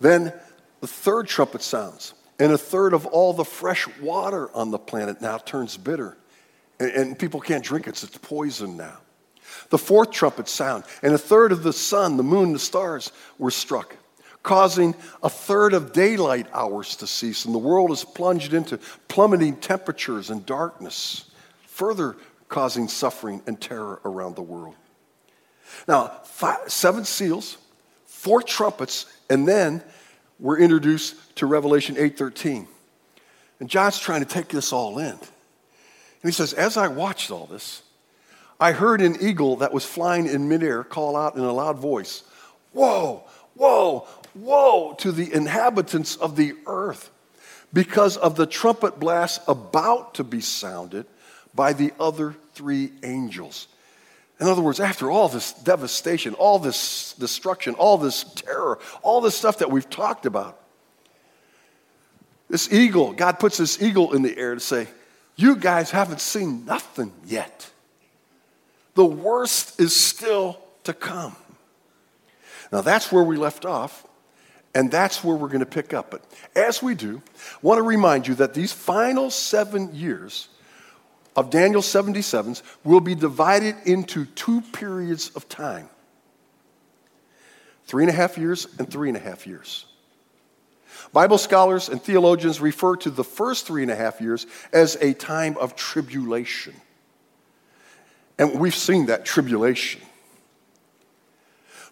Then 0.00 0.32
the 0.80 0.86
third 0.86 1.26
trumpet 1.26 1.62
sounds, 1.62 2.14
and 2.38 2.52
a 2.52 2.58
third 2.58 2.92
of 2.92 3.06
all 3.06 3.32
the 3.32 3.44
fresh 3.44 3.88
water 3.98 4.50
on 4.54 4.70
the 4.70 4.78
planet 4.78 5.20
now 5.20 5.38
turns 5.38 5.76
bitter. 5.76 6.16
And, 6.78 6.90
and 6.90 7.18
people 7.18 7.40
can't 7.40 7.64
drink 7.64 7.86
it, 7.86 8.02
it's 8.02 8.18
poison 8.18 8.76
now. 8.76 8.98
The 9.70 9.78
fourth 9.78 10.10
trumpet 10.10 10.48
sound, 10.48 10.84
and 11.02 11.14
a 11.14 11.18
third 11.18 11.50
of 11.50 11.62
the 11.62 11.72
sun, 11.72 12.16
the 12.16 12.22
moon, 12.22 12.52
the 12.52 12.58
stars 12.58 13.10
were 13.38 13.50
struck, 13.50 13.96
causing 14.46 14.94
a 15.24 15.28
third 15.28 15.74
of 15.74 15.92
daylight 15.92 16.46
hours 16.54 16.94
to 16.94 17.06
cease, 17.06 17.46
and 17.46 17.52
the 17.54 17.58
world 17.58 17.90
is 17.90 18.04
plunged 18.04 18.54
into 18.54 18.78
plummeting 19.08 19.56
temperatures 19.56 20.30
and 20.30 20.46
darkness, 20.46 21.28
further 21.66 22.16
causing 22.48 22.86
suffering 22.86 23.42
and 23.48 23.60
terror 23.60 24.00
around 24.04 24.36
the 24.36 24.42
world. 24.42 24.76
Now, 25.88 26.06
five, 26.22 26.70
seven 26.70 27.04
seals, 27.04 27.58
four 28.04 28.40
trumpets, 28.40 29.06
and 29.28 29.48
then 29.48 29.82
we're 30.38 30.60
introduced 30.60 31.16
to 31.36 31.46
Revelation 31.46 31.96
8:13. 31.96 32.68
And 33.58 33.68
John's 33.68 33.98
trying 33.98 34.20
to 34.20 34.28
take 34.28 34.46
this 34.46 34.72
all 34.72 35.00
in. 35.00 35.10
And 35.10 35.18
he 36.22 36.30
says, 36.30 36.52
As 36.52 36.76
I 36.76 36.86
watched 36.86 37.32
all 37.32 37.46
this, 37.46 37.82
I 38.60 38.70
heard 38.70 39.00
an 39.00 39.16
eagle 39.20 39.56
that 39.56 39.72
was 39.72 39.84
flying 39.84 40.26
in 40.26 40.48
midair 40.48 40.84
call 40.84 41.16
out 41.16 41.34
in 41.34 41.42
a 41.42 41.52
loud 41.52 41.78
voice, 41.78 42.22
Whoa, 42.72 43.24
whoa, 43.54 44.06
whoa 44.36 44.94
to 44.98 45.12
the 45.12 45.32
inhabitants 45.32 46.16
of 46.16 46.36
the 46.36 46.54
earth 46.66 47.10
because 47.72 48.16
of 48.16 48.36
the 48.36 48.46
trumpet 48.46 48.98
blast 48.98 49.42
about 49.48 50.14
to 50.14 50.24
be 50.24 50.40
sounded 50.40 51.06
by 51.54 51.72
the 51.72 51.92
other 51.98 52.34
three 52.54 52.92
angels. 53.02 53.68
In 54.38 54.46
other 54.46 54.62
words, 54.62 54.80
after 54.80 55.10
all 55.10 55.28
this 55.28 55.52
devastation, 55.52 56.34
all 56.34 56.58
this 56.58 57.14
destruction, 57.14 57.74
all 57.74 57.96
this 57.96 58.24
terror, 58.34 58.78
all 59.02 59.20
this 59.20 59.36
stuff 59.36 59.58
that 59.58 59.70
we've 59.70 59.88
talked 59.88 60.26
about, 60.26 60.60
this 62.48 62.72
eagle, 62.72 63.12
God 63.12 63.40
puts 63.40 63.56
this 63.56 63.82
eagle 63.82 64.12
in 64.12 64.22
the 64.22 64.36
air 64.36 64.54
to 64.54 64.60
say, 64.60 64.88
You 65.36 65.56
guys 65.56 65.90
haven't 65.90 66.20
seen 66.20 66.64
nothing 66.64 67.12
yet. 67.26 67.70
The 68.94 69.06
worst 69.06 69.80
is 69.80 69.96
still 69.96 70.60
to 70.84 70.92
come. 70.92 71.34
Now, 72.70 72.82
that's 72.82 73.10
where 73.10 73.22
we 73.24 73.36
left 73.36 73.64
off, 73.64 74.05
and 74.76 74.90
that's 74.90 75.24
where 75.24 75.34
we're 75.34 75.48
going 75.48 75.60
to 75.60 75.66
pick 75.66 75.94
up. 75.94 76.10
But 76.10 76.22
as 76.54 76.82
we 76.82 76.94
do, 76.94 77.22
I 77.34 77.58
want 77.62 77.78
to 77.78 77.82
remind 77.82 78.28
you 78.28 78.34
that 78.34 78.52
these 78.52 78.74
final 78.74 79.30
seven 79.30 79.94
years 79.94 80.48
of 81.34 81.48
Daniel's 81.48 81.86
77s 81.86 82.60
will 82.84 83.00
be 83.00 83.14
divided 83.14 83.74
into 83.86 84.26
two 84.26 84.60
periods 84.60 85.30
of 85.30 85.48
time 85.48 85.88
three 87.86 88.02
and 88.02 88.10
a 88.10 88.12
half 88.12 88.36
years 88.36 88.66
and 88.78 88.90
three 88.90 89.08
and 89.08 89.16
a 89.16 89.20
half 89.20 89.46
years. 89.46 89.86
Bible 91.12 91.38
scholars 91.38 91.88
and 91.88 92.02
theologians 92.02 92.60
refer 92.60 92.96
to 92.96 93.10
the 93.10 93.24
first 93.24 93.66
three 93.66 93.80
and 93.82 93.90
a 93.90 93.96
half 93.96 94.20
years 94.20 94.46
as 94.74 94.96
a 94.96 95.14
time 95.14 95.56
of 95.56 95.74
tribulation. 95.76 96.74
And 98.38 98.60
we've 98.60 98.74
seen 98.74 99.06
that 99.06 99.24
tribulation. 99.24 100.02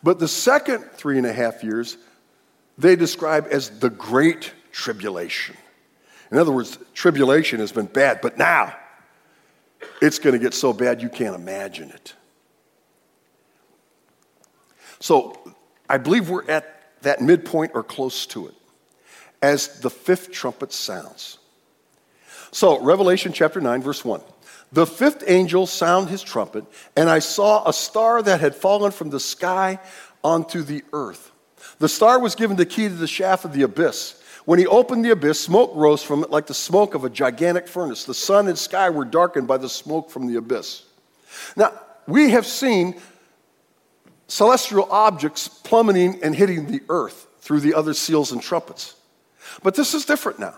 But 0.03 0.19
the 0.19 0.29
second 0.29 0.85
three 0.95 1.17
and 1.17 1.27
a 1.27 1.33
half 1.33 1.65
years, 1.65 1.97
they 2.79 2.97
describe 2.97 3.49
as 3.51 3.79
the 3.79 3.91
great 3.91 4.53
tribulation. 4.73 5.57
In 6.31 6.39
other 6.39 6.53
words, 6.53 6.79
tribulation 6.95 7.61
has 7.61 7.73
been 7.73 7.87
bad, 7.87 8.21
but 8.21 8.39
now 8.39 8.75
it's 10.01 10.19
going 10.19 10.33
to 10.33 10.39
get 10.39 10.55
so 10.55 10.73
bad 10.73 11.03
you 11.03 11.09
can't 11.09 11.35
imagine 11.35 11.91
it. 11.91 12.15
So 14.99 15.39
I 15.89 15.99
believe 15.99 16.31
we're 16.31 16.49
at 16.51 17.03
that 17.03 17.21
midpoint 17.21 17.73
or 17.75 17.83
close 17.83 18.27
to 18.27 18.49
it 18.49 18.55
as 19.43 19.81
the 19.81 19.91
fifth 19.91 20.33
trumpet 20.33 20.73
sounds. 20.73 21.39
So, 22.51 22.81
Revelation 22.81 23.33
chapter 23.33 23.61
9, 23.61 23.83
verse 23.83 24.05
1. 24.05 24.21
The 24.73 24.87
fifth 24.87 25.25
angel 25.27 25.67
sounded 25.67 26.11
his 26.11 26.23
trumpet, 26.23 26.65
and 26.97 27.11
I 27.11 27.19
saw 27.19 27.69
a 27.69 27.73
star 27.73 28.23
that 28.23 28.41
had 28.41 28.55
fallen 28.55 28.91
from 28.91 29.11
the 29.11 29.21
sky 29.21 29.79
onto 30.23 30.63
the 30.63 30.83
earth. 30.93 31.31
The 31.79 31.89
star 31.89 32.19
was 32.19 32.35
given 32.35 32.57
the 32.57 32.67
key 32.67 32.89
to 32.89 32.95
the 32.95 33.07
shaft 33.07 33.45
of 33.45 33.53
the 33.53 33.63
abyss. 33.63 34.21
When 34.45 34.59
he 34.59 34.67
opened 34.67 35.05
the 35.05 35.11
abyss, 35.11 35.41
smoke 35.41 35.73
rose 35.75 36.03
from 36.03 36.23
it 36.23 36.31
like 36.31 36.47
the 36.47 36.55
smoke 36.55 36.95
of 36.95 37.05
a 37.05 37.11
gigantic 37.11 37.67
furnace. 37.67 38.05
The 38.05 38.15
sun 38.15 38.49
and 38.49 38.59
sky 38.59 38.91
were 38.91 39.05
darkened 39.05 39.49
by 39.49 39.57
the 39.57 39.69
smoke 39.69 40.11
from 40.11 40.27
the 40.27 40.37
abyss. 40.37 40.85
Now, 41.57 41.73
we 42.07 42.31
have 42.31 42.47
seen 42.47 43.01
celestial 44.29 44.87
objects 44.91 45.49
plummeting 45.49 46.23
and 46.23 46.35
hitting 46.35 46.67
the 46.67 46.83
earth 46.89 47.27
through 47.41 47.61
the 47.61 47.75
other 47.75 47.95
seals 47.95 48.33
and 48.33 48.43
trumpets. 48.43 48.95
But 49.63 49.75
this 49.75 49.95
is 49.95 50.05
different 50.05 50.39
now. 50.39 50.55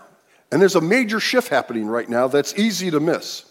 And 0.51 0.61
there's 0.61 0.75
a 0.75 0.81
major 0.81 1.19
shift 1.19 1.49
happening 1.49 1.87
right 1.87 2.07
now 2.07 2.27
that's 2.27 2.57
easy 2.57 2.91
to 2.91 2.99
miss. 2.99 3.45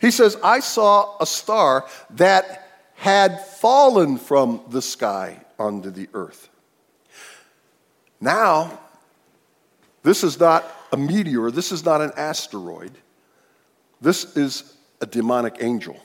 He 0.00 0.10
says, 0.10 0.36
I 0.42 0.60
saw 0.60 1.16
a 1.20 1.26
star 1.26 1.86
that 2.10 2.68
had 2.94 3.44
fallen 3.44 4.18
from 4.18 4.62
the 4.70 4.82
sky 4.82 5.40
onto 5.58 5.90
the 5.90 6.08
earth. 6.14 6.48
Now, 8.22 8.78
this 10.04 10.22
is 10.22 10.38
not 10.38 10.64
a 10.92 10.96
meteor, 10.96 11.50
this 11.50 11.72
is 11.72 11.84
not 11.84 12.00
an 12.00 12.12
asteroid. 12.16 12.92
This 14.00 14.36
is 14.36 14.76
a 15.00 15.06
demonic 15.06 15.56
angel. 15.60 15.96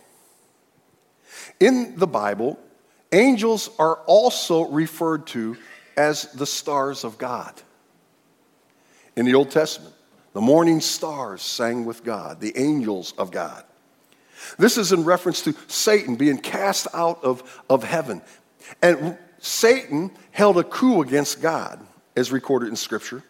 In 1.59 1.95
the 1.97 2.07
Bible, 2.07 2.59
angels 3.11 3.69
are 3.77 3.97
also 4.07 4.65
referred 4.65 5.27
to 5.27 5.57
as 5.95 6.31
the 6.33 6.45
stars 6.45 7.03
of 7.03 7.17
God. 7.17 7.53
In 9.15 9.25
the 9.25 9.35
Old 9.35 9.51
Testament, 9.51 9.93
the 10.33 10.41
morning 10.41 10.81
stars 10.81 11.41
sang 11.41 11.85
with 11.85 12.03
God, 12.03 12.39
the 12.39 12.57
angels 12.57 13.13
of 13.17 13.31
God. 13.31 13.63
This 14.57 14.77
is 14.77 14.91
in 14.91 15.03
reference 15.03 15.41
to 15.43 15.55
Satan 15.67 16.15
being 16.15 16.37
cast 16.37 16.87
out 16.93 17.23
of, 17.23 17.63
of 17.69 17.83
heaven. 17.83 18.21
And 18.81 19.17
Satan 19.39 20.11
held 20.31 20.57
a 20.57 20.63
coup 20.63 21.01
against 21.01 21.41
God, 21.41 21.85
as 22.17 22.31
recorded 22.31 22.67
in 22.67 22.75
Scripture. 22.75 23.23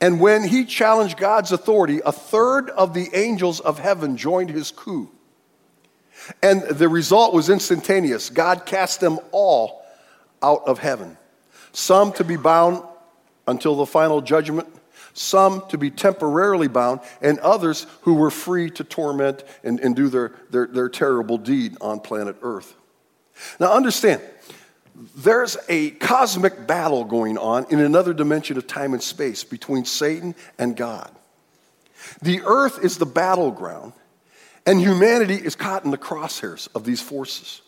And 0.00 0.20
when 0.20 0.44
he 0.44 0.64
challenged 0.64 1.18
God's 1.18 1.52
authority, 1.52 2.00
a 2.04 2.12
third 2.12 2.70
of 2.70 2.94
the 2.94 3.08
angels 3.14 3.60
of 3.60 3.78
heaven 3.78 4.16
joined 4.16 4.50
his 4.50 4.70
coup. 4.70 5.10
And 6.42 6.62
the 6.62 6.88
result 6.88 7.34
was 7.34 7.50
instantaneous. 7.50 8.30
God 8.30 8.66
cast 8.66 9.00
them 9.00 9.18
all 9.32 9.84
out 10.42 10.66
of 10.66 10.78
heaven. 10.78 11.16
Some 11.72 12.12
to 12.14 12.24
be 12.24 12.36
bound 12.36 12.82
until 13.46 13.76
the 13.76 13.86
final 13.86 14.20
judgment, 14.20 14.68
some 15.12 15.66
to 15.68 15.78
be 15.78 15.90
temporarily 15.90 16.68
bound, 16.68 17.00
and 17.22 17.38
others 17.40 17.86
who 18.02 18.14
were 18.14 18.30
free 18.30 18.70
to 18.70 18.84
torment 18.84 19.44
and, 19.62 19.80
and 19.80 19.96
do 19.96 20.08
their, 20.08 20.32
their, 20.50 20.66
their 20.66 20.88
terrible 20.88 21.38
deed 21.38 21.76
on 21.80 22.00
planet 22.00 22.36
Earth. 22.42 22.74
Now, 23.60 23.72
understand, 23.72 24.20
there's 25.16 25.56
a 25.68 25.90
cosmic 25.90 26.66
battle 26.66 27.04
going 27.04 27.36
on 27.36 27.66
in 27.70 27.80
another 27.80 28.14
dimension 28.14 28.56
of 28.56 28.66
time 28.66 28.94
and 28.94 29.02
space 29.02 29.44
between 29.44 29.84
Satan 29.84 30.34
and 30.58 30.76
God. 30.76 31.10
The 32.22 32.40
earth 32.44 32.82
is 32.82 32.98
the 32.98 33.06
battleground, 33.06 33.92
and 34.64 34.80
humanity 34.80 35.34
is 35.34 35.54
caught 35.54 35.84
in 35.84 35.90
the 35.90 35.98
crosshairs 35.98 36.68
of 36.74 36.84
these 36.84 37.02
forces. 37.02 37.60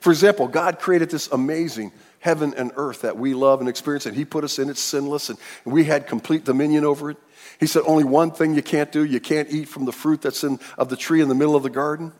For 0.00 0.10
example, 0.10 0.48
God 0.48 0.78
created 0.78 1.10
this 1.10 1.28
amazing 1.28 1.92
heaven 2.20 2.54
and 2.56 2.72
earth 2.76 3.02
that 3.02 3.18
we 3.18 3.34
love 3.34 3.60
and 3.60 3.68
experience, 3.68 4.06
and 4.06 4.16
He 4.16 4.24
put 4.24 4.42
us 4.42 4.58
in 4.58 4.70
it 4.70 4.78
sinless, 4.78 5.28
and 5.28 5.38
we 5.64 5.84
had 5.84 6.06
complete 6.06 6.44
dominion 6.44 6.84
over 6.84 7.10
it. 7.10 7.18
He 7.60 7.66
said, 7.66 7.82
Only 7.86 8.04
one 8.04 8.30
thing 8.30 8.54
you 8.54 8.62
can't 8.62 8.90
do 8.90 9.04
you 9.04 9.20
can't 9.20 9.50
eat 9.50 9.68
from 9.68 9.84
the 9.84 9.92
fruit 9.92 10.22
that's 10.22 10.44
in, 10.44 10.58
of 10.78 10.88
the 10.88 10.96
tree 10.96 11.20
in 11.20 11.28
the 11.28 11.34
middle 11.34 11.56
of 11.56 11.62
the 11.62 11.70
garden. 11.70 12.12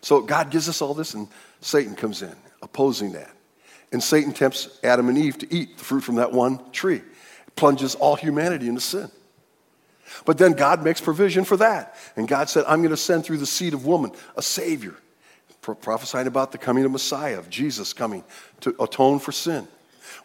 So 0.00 0.20
God 0.20 0.50
gives 0.50 0.68
us 0.68 0.80
all 0.80 0.94
this, 0.94 1.14
and 1.14 1.28
Satan 1.60 1.94
comes 1.94 2.22
in, 2.22 2.34
opposing 2.62 3.12
that. 3.12 3.33
And 3.94 4.02
Satan 4.02 4.32
tempts 4.32 4.80
Adam 4.82 5.08
and 5.08 5.16
Eve 5.16 5.38
to 5.38 5.54
eat 5.54 5.78
the 5.78 5.84
fruit 5.84 6.00
from 6.00 6.16
that 6.16 6.32
one 6.32 6.58
tree, 6.72 7.00
plunges 7.54 7.94
all 7.94 8.16
humanity 8.16 8.66
into 8.66 8.80
sin. 8.80 9.08
But 10.24 10.36
then 10.36 10.54
God 10.54 10.82
makes 10.82 11.00
provision 11.00 11.44
for 11.44 11.56
that. 11.58 11.94
And 12.16 12.26
God 12.26 12.48
said, 12.48 12.64
I'm 12.66 12.80
going 12.80 12.90
to 12.90 12.96
send 12.96 13.24
through 13.24 13.38
the 13.38 13.46
seed 13.46 13.72
of 13.72 13.86
woman 13.86 14.10
a 14.36 14.42
Savior, 14.42 14.96
prophesying 15.62 16.26
about 16.26 16.50
the 16.50 16.58
coming 16.58 16.84
of 16.84 16.90
Messiah, 16.90 17.38
of 17.38 17.48
Jesus 17.48 17.92
coming 17.92 18.24
to 18.62 18.74
atone 18.82 19.20
for 19.20 19.30
sin. 19.30 19.68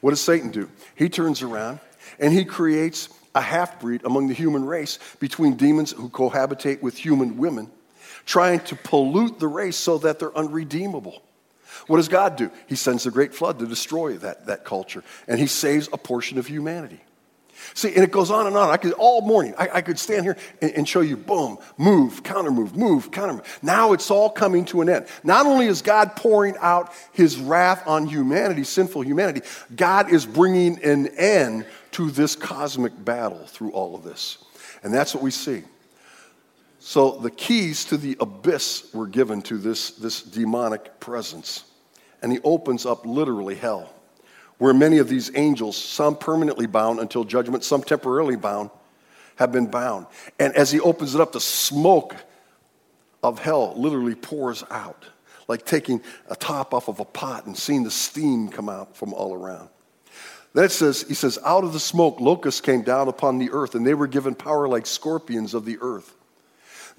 What 0.02 0.10
does 0.10 0.22
Satan 0.22 0.50
do? 0.50 0.68
He 0.96 1.08
turns 1.08 1.44
around 1.44 1.80
and 2.20 2.34
he 2.34 2.46
creates 2.46 3.10
a 3.36 3.42
half 3.42 3.80
breed 3.80 4.04
among 4.04 4.30
the 4.30 4.34
human 4.34 4.66
race 4.66 4.98
between 5.20 5.58
demons 5.58 5.92
who 5.92 6.10
cohabitate 6.10 6.82
with 6.82 6.98
human 6.98 7.38
women, 7.38 7.70
trying 8.26 8.62
to 8.62 8.76
pollute 8.76 9.40
the 9.40 9.48
race 9.48 9.78
so 9.78 10.00
that 10.00 10.18
they're 10.18 10.36
unredeemable. 10.36 11.22
What 11.88 11.98
does 11.98 12.08
God 12.08 12.36
do? 12.36 12.52
He 12.68 12.76
sends 12.76 13.04
the 13.04 13.12
great 13.12 13.34
flood 13.34 13.60
to 13.60 13.68
destroy 13.68 14.18
that, 14.18 14.46
that 14.48 14.66
culture, 14.66 15.04
and 15.28 15.40
he 15.40 15.48
saves 15.48 15.90
a 15.92 15.98
portion 15.98 16.38
of 16.38 16.48
humanity. 16.48 17.02
See, 17.74 17.94
and 17.94 18.04
it 18.04 18.12
goes 18.12 18.32
on 18.32 18.48
and 18.48 18.56
on. 18.56 18.70
I 18.70 18.78
could 18.78 18.94
all 18.94 19.22
morning, 19.22 19.54
I, 19.58 19.70
I 19.76 19.82
could 19.82 20.00
stand 20.00 20.24
here 20.24 20.38
and, 20.62 20.72
and, 20.72 20.90
show 20.90 21.02
you, 21.02 21.18
boom, 21.18 21.58
move, 21.78 22.24
counter 22.24 22.52
move, 22.52 22.76
move, 22.76 23.12
counter 23.12 23.34
move. 23.34 23.60
Now 23.62 23.94
it's 23.94 24.10
all 24.10 24.30
coming 24.30 24.66
to 24.66 24.82
an 24.82 24.90
end. 24.90 25.08
Not 25.24 25.46
only 25.46 25.68
is 25.68 25.82
God 25.82 26.16
pouring 26.16 26.56
out 26.60 26.94
his 27.12 27.38
wrath 27.38 27.86
on 27.88 28.08
humanity, 28.08 28.64
sinful 28.64 29.02
humanity, 29.02 29.42
God 29.76 30.12
is 30.12 30.26
bringing 30.26 30.84
an 30.84 31.08
end 31.18 31.66
to 31.92 32.10
this 32.12 32.36
cosmic 32.36 32.94
battle 33.04 33.46
through 33.46 33.72
all 33.72 33.96
of 33.96 34.04
this. 34.04 34.38
And 34.84 34.94
that's 34.94 35.14
what 35.14 35.24
we 35.24 35.32
see. 35.32 35.64
So 36.80 37.12
the 37.12 37.32
keys 37.32 37.86
to 37.86 37.98
the 37.98 38.16
abyss 38.20 38.94
were 38.94 39.08
given 39.08 39.42
to 39.44 39.58
this, 39.58 39.92
this 39.92 40.22
demonic 40.22 41.00
presence. 41.00 41.66
And 42.22 42.32
he 42.32 42.40
opens 42.44 42.86
up 42.86 43.06
literally 43.06 43.56
hell 43.56 43.94
where 44.58 44.74
many 44.74 44.98
of 44.98 45.08
these 45.08 45.32
angels, 45.36 45.78
some 45.78 46.18
permanently 46.18 46.68
bound 46.68 47.00
until 47.00 47.24
judgment, 47.24 47.64
some 47.64 47.82
temporarily 47.82 48.36
bound, 48.36 48.70
have 49.38 49.54
been 49.54 49.68
bound. 49.68 50.06
And 50.38 50.54
as 50.56 50.70
he 50.70 50.82
opens 50.82 51.16
it 51.16 51.22
up, 51.22 51.32
the 51.32 51.40
smoke 51.40 52.16
of 53.24 53.40
hell 53.40 53.74
literally 53.78 54.16
pours 54.16 54.64
out, 54.70 55.06
like 55.48 55.66
taking 55.66 56.02
a 56.30 56.36
top 56.36 56.74
off 56.74 56.90
of 56.90 57.00
a 57.00 57.06
pot 57.06 57.46
and 57.46 57.58
seeing 57.58 57.84
the 57.84 57.92
steam 57.92 58.50
come 58.50 58.68
out 58.68 58.98
from 58.98 59.14
all 59.14 59.34
around. 59.34 59.70
Then 60.54 60.66
it 60.66 60.72
says, 60.72 61.06
he 61.08 61.14
says, 61.14 61.40
out 61.46 61.64
of 61.64 61.72
the 61.72 61.80
smoke, 61.80 62.20
locusts 62.20 62.60
came 62.60 62.82
down 62.82 63.08
upon 63.08 63.38
the 63.38 63.52
earth, 63.52 63.76
and 63.76 63.88
they 63.88 63.94
were 63.94 64.08
given 64.08 64.36
power 64.36 64.68
like 64.68 64.86
scorpions 64.86 65.54
of 65.54 65.64
the 65.64 65.78
earth. 65.80 66.16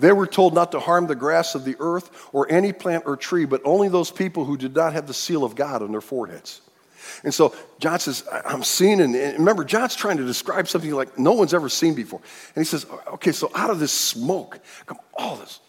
They 0.01 0.13
were 0.13 0.27
told 0.27 0.55
not 0.55 0.73
to 0.73 0.81
harm 0.81 1.07
the 1.07 1.15
grass 1.15 1.55
of 1.55 1.65
the 1.65 1.77
earth 1.79 2.29
or 2.33 2.51
any 2.51 2.73
plant 2.73 3.05
or 3.07 3.17
tree, 3.17 3.45
but 3.45 3.61
only 3.65 3.89
those 3.89 4.11
people 4.11 4.45
who 4.45 4.57
did 4.57 4.75
not 4.75 4.95
have 4.95 5.07
the 5.07 5.15
seal 5.15 5.45
of 5.45 5.55
God 5.55 5.83
on 5.83 5.93
their 5.93 6.01
foreheads. 6.01 6.63
And 7.23 7.33
so 7.33 7.55
John 7.79 7.99
says, 7.99 8.25
I'm 8.45 8.63
seeing, 8.63 9.01
and 9.01 9.15
remember, 9.15 9.65
John's 9.65 9.95
trying 9.95 10.17
to 10.19 10.25
describe 10.25 10.69
something 10.69 10.91
like 10.91 11.19
no 11.19 11.33
one's 11.33 11.55
ever 11.55 11.69
seen 11.69 11.95
before. 11.95 12.21
And 12.55 12.65
he 12.65 12.67
says, 12.67 12.87
okay, 13.13 13.33
so 13.33 13.51
out 13.55 13.71
of 13.71 13.79
this 13.79 13.93
smoke, 13.93 14.59
come 14.87 14.99
all 15.15 15.37
this 15.37 15.61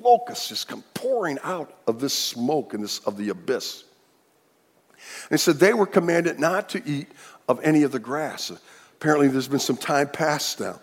locusts 0.00 0.48
just 0.48 0.68
come 0.68 0.82
pouring 0.94 1.38
out 1.44 1.72
of 1.86 2.00
this 2.00 2.14
smoke 2.14 2.74
and 2.74 2.82
this 2.82 3.00
of 3.00 3.16
the 3.16 3.28
abyss. 3.28 3.84
And 5.30 5.32
he 5.32 5.36
said 5.38 5.56
they 5.56 5.74
were 5.74 5.86
commanded 5.86 6.38
not 6.38 6.70
to 6.70 6.82
eat 6.86 7.08
of 7.48 7.60
any 7.62 7.82
of 7.82 7.92
the 7.92 7.98
grass. 7.98 8.52
Apparently, 8.94 9.28
there's 9.28 9.48
been 9.48 9.58
some 9.58 9.76
time 9.76 10.08
passed 10.08 10.60
now. 10.60 10.80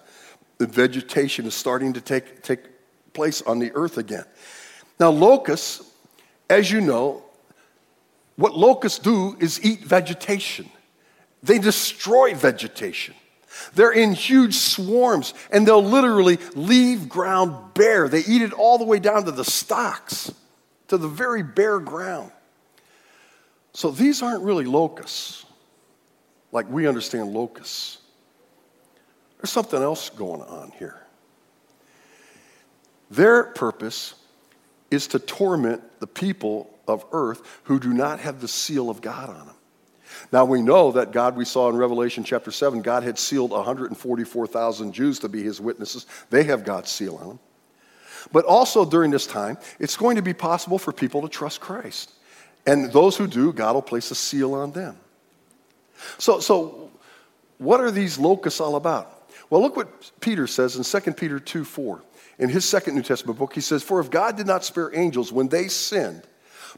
The 0.57 0.67
vegetation 0.67 1.45
is 1.45 1.55
starting 1.55 1.93
to 1.93 2.01
take, 2.01 2.41
take 2.41 2.59
place 3.17 3.41
on 3.41 3.57
the 3.57 3.71
earth 3.73 3.97
again. 3.97 4.25
Now, 4.99 5.09
locusts, 5.09 5.81
as 6.51 6.69
you 6.71 6.81
know, 6.81 7.23
what 8.35 8.55
locusts 8.55 8.99
do 8.99 9.35
is 9.39 9.59
eat 9.65 9.79
vegetation. 9.79 10.69
They 11.41 11.57
destroy 11.57 12.35
vegetation. 12.35 13.15
They're 13.73 13.91
in 13.91 14.13
huge 14.13 14.53
swarms 14.53 15.33
and 15.51 15.67
they'll 15.67 15.83
literally 15.83 16.37
leave 16.53 17.09
ground 17.09 17.73
bare. 17.73 18.07
They 18.07 18.19
eat 18.19 18.43
it 18.43 18.53
all 18.53 18.77
the 18.77 18.85
way 18.85 18.99
down 18.99 19.25
to 19.25 19.31
the 19.31 19.43
stalks, 19.43 20.31
to 20.89 20.97
the 20.97 21.07
very 21.07 21.41
bare 21.41 21.79
ground. 21.79 22.31
So 23.73 23.89
these 23.89 24.21
aren't 24.21 24.43
really 24.43 24.65
locusts 24.65 25.43
like 26.51 26.69
we 26.69 26.85
understand 26.85 27.33
locusts. 27.33 27.97
There's 29.39 29.51
something 29.51 29.81
else 29.81 30.09
going 30.09 30.43
on 30.43 30.71
here. 30.77 31.06
Their 33.09 33.43
purpose 33.43 34.15
is 34.91 35.07
to 35.07 35.19
torment 35.19 35.81
the 35.99 36.07
people 36.07 36.69
of 36.87 37.05
earth 37.11 37.41
who 37.63 37.79
do 37.79 37.93
not 37.93 38.19
have 38.19 38.41
the 38.41 38.47
seal 38.47 38.89
of 38.89 39.01
God 39.01 39.29
on 39.29 39.47
them. 39.47 39.55
Now 40.31 40.45
we 40.45 40.61
know 40.61 40.91
that 40.93 41.11
God, 41.11 41.35
we 41.35 41.45
saw 41.45 41.69
in 41.69 41.75
Revelation 41.75 42.23
chapter 42.23 42.51
7, 42.51 42.81
God 42.81 43.03
had 43.03 43.19
sealed 43.19 43.51
144,000 43.51 44.93
Jews 44.93 45.19
to 45.19 45.29
be 45.29 45.43
his 45.43 45.61
witnesses. 45.61 46.05
They 46.29 46.43
have 46.45 46.63
God's 46.63 46.89
seal 46.89 47.17
on 47.17 47.27
them. 47.27 47.39
But 48.31 48.45
also 48.45 48.83
during 48.83 49.11
this 49.11 49.27
time, 49.27 49.57
it's 49.79 49.95
going 49.95 50.15
to 50.15 50.21
be 50.21 50.33
possible 50.33 50.79
for 50.79 50.91
people 50.91 51.21
to 51.21 51.29
trust 51.29 51.61
Christ. 51.61 52.11
And 52.65 52.91
those 52.91 53.15
who 53.15 53.27
do, 53.27 53.53
God 53.53 53.75
will 53.75 53.81
place 53.81 54.11
a 54.11 54.15
seal 54.15 54.53
on 54.53 54.71
them. 54.71 54.97
So, 56.17 56.39
so 56.39 56.91
what 57.57 57.79
are 57.79 57.91
these 57.91 58.17
locusts 58.17 58.59
all 58.59 58.75
about? 58.75 59.13
Well, 59.49 59.61
look 59.61 59.77
what 59.77 60.11
Peter 60.19 60.47
says 60.47 60.75
in 60.75 61.01
2 61.01 61.13
Peter 61.13 61.39
2 61.39 61.63
4. 61.63 62.01
In 62.39 62.49
his 62.49 62.65
second 62.65 62.95
New 62.95 63.01
Testament 63.01 63.39
book, 63.39 63.53
he 63.53 63.61
says, 63.61 63.83
For 63.83 63.99
if 63.99 64.11
God 64.11 64.37
did 64.37 64.47
not 64.47 64.63
spare 64.63 64.95
angels 64.95 65.31
when 65.31 65.47
they 65.47 65.67
sinned, 65.67 66.23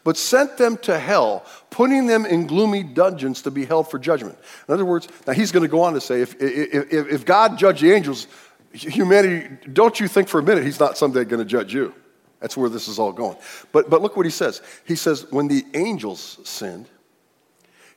but 0.04 0.16
sent 0.16 0.58
them 0.58 0.78
to 0.78 0.98
hell, 0.98 1.46
putting 1.70 2.08
them 2.08 2.26
in 2.26 2.48
gloomy 2.48 2.84
dungeons 2.84 3.42
to 3.42 3.52
be 3.52 3.66
held 3.66 3.90
for 3.90 4.00
judgment. 4.00 4.38
In 4.68 4.74
other 4.74 4.86
words, 4.86 5.08
now 5.28 5.34
he's 5.34 5.52
going 5.52 5.64
to 5.64 5.70
go 5.70 5.82
on 5.82 5.94
to 5.94 6.02
say, 6.02 6.22
if, 6.22 6.36
if, 6.42 6.92
if 6.94 7.26
God 7.26 7.58
judged 7.58 7.82
the 7.82 7.92
angels, 7.92 8.28
humanity, 8.72 9.50
don't 9.74 10.00
you 10.00 10.08
think 10.08 10.30
for 10.30 10.40
a 10.40 10.44
minute 10.44 10.64
he's 10.64 10.80
not 10.80 10.98
someday 10.98 11.26
going 11.26 11.40
to 11.40 11.46
judge 11.46 11.74
you. 11.74 11.94
That's 12.40 12.56
where 12.56 12.70
this 12.70 12.88
is 12.88 13.00
all 13.00 13.12
going. 13.12 13.38
But, 13.74 13.90
but 13.90 14.02
look 14.02 14.16
what 14.16 14.26
he 14.26 14.32
says. 14.32 14.62
He 14.86 14.96
says, 14.96 15.30
when 15.32 15.50
the 15.50 15.66
angels 15.74 16.40
sinned, 16.46 16.88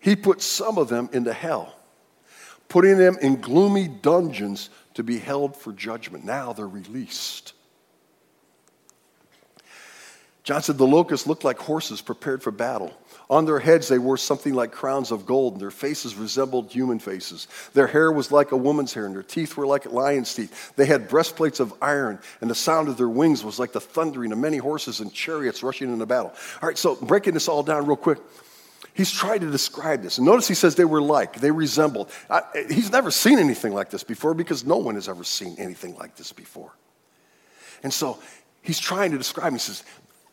he 0.01 0.17
put 0.17 0.43
some 0.43 0.79
of 0.79 0.89
them 0.89 1.09
into 1.13 1.33
hell, 1.33 1.77
putting 2.69 2.99
them 2.99 3.17
in 3.23 3.41
gloomy 3.41 3.87
dungeons 3.87 4.71
to 4.95 5.03
be 5.03 5.19
held 5.19 5.57
for 5.57 5.73
judgment. 5.73 6.25
Now 6.25 6.53
they're 6.53 6.67
released. 6.69 7.55
John 10.45 10.61
said 10.61 10.77
the 10.77 10.87
locusts 10.87 11.27
looked 11.27 11.45
like 11.45 11.59
horses 11.59 12.01
prepared 12.01 12.43
for 12.43 12.51
battle. 12.51 12.93
On 13.31 13.45
their 13.47 13.61
heads, 13.61 13.87
they 13.89 13.99
wore 13.99 14.17
something 14.17 14.53
like 14.53 14.73
crowns 14.73 15.13
of 15.13 15.25
gold, 15.25 15.55
and 15.55 15.63
their 15.63 15.71
faces 15.71 16.17
resembled 16.17 16.71
human 16.71 16.99
faces. 16.99 17.47
Their 17.75 17.87
hair 17.87 18.11
was 18.11 18.33
like 18.33 18.51
a 18.51 18.57
woman's 18.57 18.93
hair, 18.93 19.07
and 19.07 19.15
their 19.15 19.23
teeth 19.23 19.57
were 19.57 19.67
like 19.67 19.87
lion's 19.87 20.35
teeth. 20.35 20.75
They 20.75 20.87
had 20.87 21.09
breastplates 21.09 21.61
of 21.61 21.73
iron, 21.81 22.19
and 22.41 22.51
the 22.51 22.57
sound 22.57 22.89
of 22.89 22.97
their 22.97 23.09
wings 23.09 23.45
was 23.45 23.61
like 23.61 23.73
the 23.73 23.81
thundering 23.81 24.33
of 24.33 24.39
many 24.39 24.59
horses 24.59 25.01
and 25.01 25.13
chariots 25.15 25.63
rushing 25.63 25.93
into 25.93 26.07
battle. 26.07 26.33
All 26.61 26.69
right, 26.69 26.77
so 26.77 26.97
breaking 26.97 27.35
this 27.35 27.49
all 27.49 27.63
down 27.63 27.87
real 27.87 27.97
quick. 27.97 28.19
He's 28.95 29.11
trying 29.11 29.41
to 29.41 29.51
describe 29.51 30.03
this. 30.03 30.19
And 30.19 30.27
notice 30.27 30.47
he 30.47 30.55
says 30.55 30.75
they 30.75 30.85
were 30.85 31.01
like, 31.01 31.41
they 31.41 31.51
resembled. 31.51 32.11
I, 32.29 32.43
he's 32.69 32.93
never 32.93 33.11
seen 33.11 33.39
anything 33.39 33.73
like 33.73 33.91
this 33.91 34.05
before 34.05 34.35
because 34.35 34.67
no 34.67 34.77
one 34.77 34.97
has 34.97 35.09
ever 35.09 35.25
seen 35.25 35.57
anything 35.59 35.97
like 35.97 36.17
this 36.17 36.33
before. 36.33 36.73
And 37.83 37.93
so 37.93 38.19
he's 38.61 38.79
trying 38.79 39.13
to 39.13 39.19
describe, 39.19 39.53
he 39.53 39.59
says, 39.59 39.83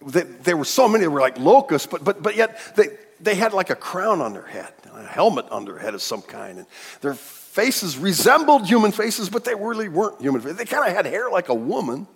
there 0.01 0.57
were 0.57 0.65
so 0.65 0.87
many 0.87 1.05
that 1.05 1.09
were 1.09 1.21
like 1.21 1.39
locusts, 1.39 1.87
but, 1.87 2.03
but, 2.03 2.21
but 2.21 2.35
yet 2.35 2.59
they, 2.75 2.87
they 3.21 3.35
had 3.35 3.53
like 3.53 3.69
a 3.69 3.75
crown 3.75 4.21
on 4.21 4.33
their 4.33 4.45
head, 4.45 4.73
a 4.93 5.03
helmet 5.03 5.45
on 5.49 5.65
their 5.65 5.77
head 5.77 5.93
of 5.93 6.01
some 6.01 6.21
kind. 6.21 6.59
And 6.59 6.67
their 7.01 7.13
faces 7.13 7.97
resembled 7.97 8.67
human 8.67 8.91
faces, 8.91 9.29
but 9.29 9.45
they 9.45 9.55
really 9.55 9.89
weren't 9.89 10.21
human 10.21 10.41
faces. 10.41 10.57
They 10.57 10.65
kind 10.65 10.87
of 10.87 10.93
had 10.93 11.05
hair 11.05 11.29
like 11.29 11.49
a 11.49 11.53
woman. 11.53 12.07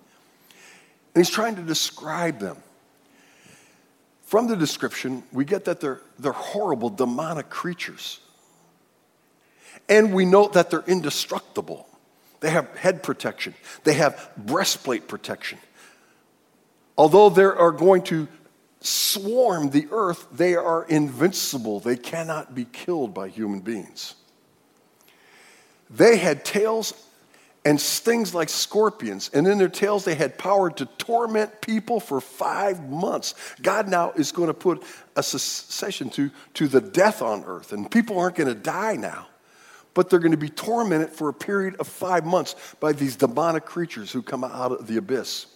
And 1.15 1.25
he's 1.25 1.29
trying 1.29 1.55
to 1.55 1.61
describe 1.61 2.39
them. 2.39 2.57
From 4.33 4.47
the 4.47 4.55
description, 4.55 5.21
we 5.31 5.45
get 5.45 5.65
that 5.65 5.79
they're, 5.79 6.01
they're 6.17 6.31
horrible, 6.31 6.89
demonic 6.89 7.51
creatures. 7.51 8.19
And 9.87 10.11
we 10.11 10.25
note 10.25 10.53
that 10.53 10.71
they're 10.71 10.83
indestructible. 10.87 11.87
They 12.39 12.49
have 12.49 12.67
head 12.75 13.03
protection, 13.03 13.53
they 13.83 13.93
have 13.93 14.31
breastplate 14.35 15.07
protection. 15.07 15.59
Although 16.97 17.29
they 17.29 17.43
are 17.43 17.71
going 17.71 18.01
to 18.05 18.27
swarm 18.81 19.69
the 19.69 19.87
earth, 19.91 20.25
they 20.31 20.55
are 20.55 20.83
invincible. 20.83 21.79
They 21.79 21.95
cannot 21.95 22.55
be 22.55 22.65
killed 22.65 23.13
by 23.13 23.29
human 23.29 23.59
beings. 23.59 24.15
They 25.91 26.17
had 26.17 26.43
tails 26.43 26.93
and 27.65 27.79
stings 27.79 28.33
like 28.33 28.49
scorpions, 28.49 29.29
and 29.33 29.47
in 29.47 29.57
their 29.57 29.69
tails 29.69 30.03
they 30.03 30.15
had 30.15 30.37
power 30.37 30.69
to 30.69 30.85
torment 30.85 31.61
people 31.61 31.99
for 31.99 32.19
five 32.19 32.89
months. 32.89 33.35
God 33.61 33.87
now 33.87 34.11
is 34.11 34.31
going 34.31 34.47
to 34.47 34.53
put 34.53 34.83
a 35.15 35.23
cessation 35.23 36.09
to, 36.11 36.29
to 36.55 36.67
the 36.67 36.81
death 36.81 37.21
on 37.21 37.43
earth, 37.45 37.71
and 37.71 37.89
people 37.89 38.19
aren't 38.19 38.35
going 38.35 38.49
to 38.49 38.55
die 38.55 38.95
now, 38.95 39.27
but 39.93 40.09
they're 40.09 40.19
going 40.19 40.31
to 40.31 40.37
be 40.37 40.49
tormented 40.49 41.09
for 41.09 41.29
a 41.29 41.33
period 41.33 41.75
of 41.79 41.87
five 41.87 42.25
months 42.25 42.55
by 42.79 42.91
these 42.91 43.15
demonic 43.15 43.65
creatures 43.65 44.11
who 44.11 44.21
come 44.21 44.43
out 44.43 44.71
of 44.71 44.87
the 44.87 44.97
abyss 44.97 45.47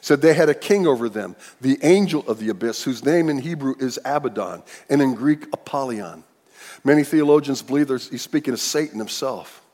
said 0.00 0.22
they 0.22 0.32
had 0.32 0.48
a 0.48 0.54
king 0.54 0.86
over 0.86 1.06
them, 1.08 1.36
the 1.60 1.78
angel 1.82 2.26
of 2.28 2.38
the 2.38 2.48
abyss, 2.48 2.82
whose 2.82 3.04
name 3.04 3.28
in 3.28 3.38
Hebrew 3.38 3.74
is 3.78 3.98
Abaddon, 4.06 4.62
and 4.88 5.02
in 5.02 5.14
Greek, 5.14 5.44
Apollyon. 5.52 6.24
Many 6.84 7.04
theologians 7.04 7.60
believe 7.62 7.88
he's 7.88 8.22
speaking 8.22 8.54
of 8.54 8.60
Satan 8.60 8.98
himself. 8.98 9.65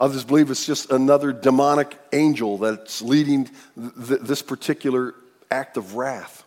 Others 0.00 0.24
believe 0.24 0.50
it's 0.50 0.64
just 0.64 0.92
another 0.92 1.32
demonic 1.32 1.98
angel 2.12 2.58
that's 2.58 3.02
leading 3.02 3.46
th- 3.76 4.20
this 4.20 4.42
particular 4.42 5.14
act 5.50 5.76
of 5.76 5.94
wrath. 5.96 6.44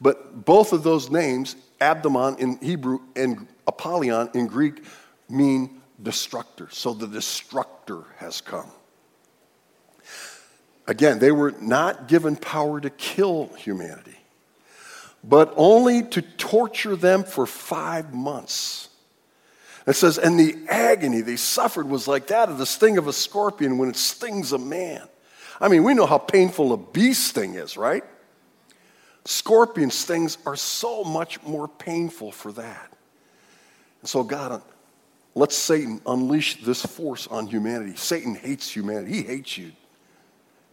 But 0.00 0.44
both 0.44 0.72
of 0.72 0.82
those 0.82 1.10
names, 1.10 1.56
Abaddon 1.80 2.36
in 2.38 2.58
Hebrew 2.58 3.00
and 3.16 3.46
Apollyon 3.66 4.30
in 4.34 4.46
Greek, 4.48 4.84
mean 5.28 5.80
destructor. 6.02 6.68
So 6.70 6.92
the 6.92 7.06
destructor 7.06 8.04
has 8.18 8.40
come. 8.40 8.70
Again, 10.86 11.18
they 11.18 11.32
were 11.32 11.52
not 11.60 12.08
given 12.08 12.36
power 12.36 12.80
to 12.80 12.90
kill 12.90 13.46
humanity, 13.56 14.18
but 15.22 15.54
only 15.56 16.02
to 16.02 16.20
torture 16.20 16.96
them 16.96 17.24
for 17.24 17.46
five 17.46 18.12
months. 18.12 18.90
It 19.86 19.94
says, 19.94 20.16
and 20.18 20.40
the 20.40 20.56
agony 20.68 21.20
they 21.20 21.36
suffered 21.36 21.88
was 21.88 22.08
like 22.08 22.28
that 22.28 22.48
of 22.48 22.58
the 22.58 22.66
sting 22.66 22.96
of 22.96 23.06
a 23.06 23.12
scorpion 23.12 23.76
when 23.76 23.88
it 23.90 23.96
stings 23.96 24.52
a 24.52 24.58
man. 24.58 25.06
I 25.60 25.68
mean, 25.68 25.84
we 25.84 25.94
know 25.94 26.06
how 26.06 26.18
painful 26.18 26.72
a 26.72 26.76
bee 26.76 27.12
sting 27.12 27.54
is, 27.54 27.76
right? 27.76 28.02
Scorpion 29.26 29.90
stings 29.90 30.38
are 30.46 30.56
so 30.56 31.04
much 31.04 31.42
more 31.42 31.68
painful 31.68 32.32
for 32.32 32.52
that. 32.52 32.92
And 34.00 34.08
so, 34.08 34.22
God, 34.22 34.52
uh, 34.52 34.60
let 35.34 35.52
Satan 35.52 36.00
unleash 36.06 36.62
this 36.62 36.84
force 36.84 37.26
on 37.26 37.46
humanity. 37.46 37.96
Satan 37.96 38.34
hates 38.34 38.70
humanity, 38.70 39.12
he 39.12 39.22
hates 39.22 39.58
you. 39.58 39.72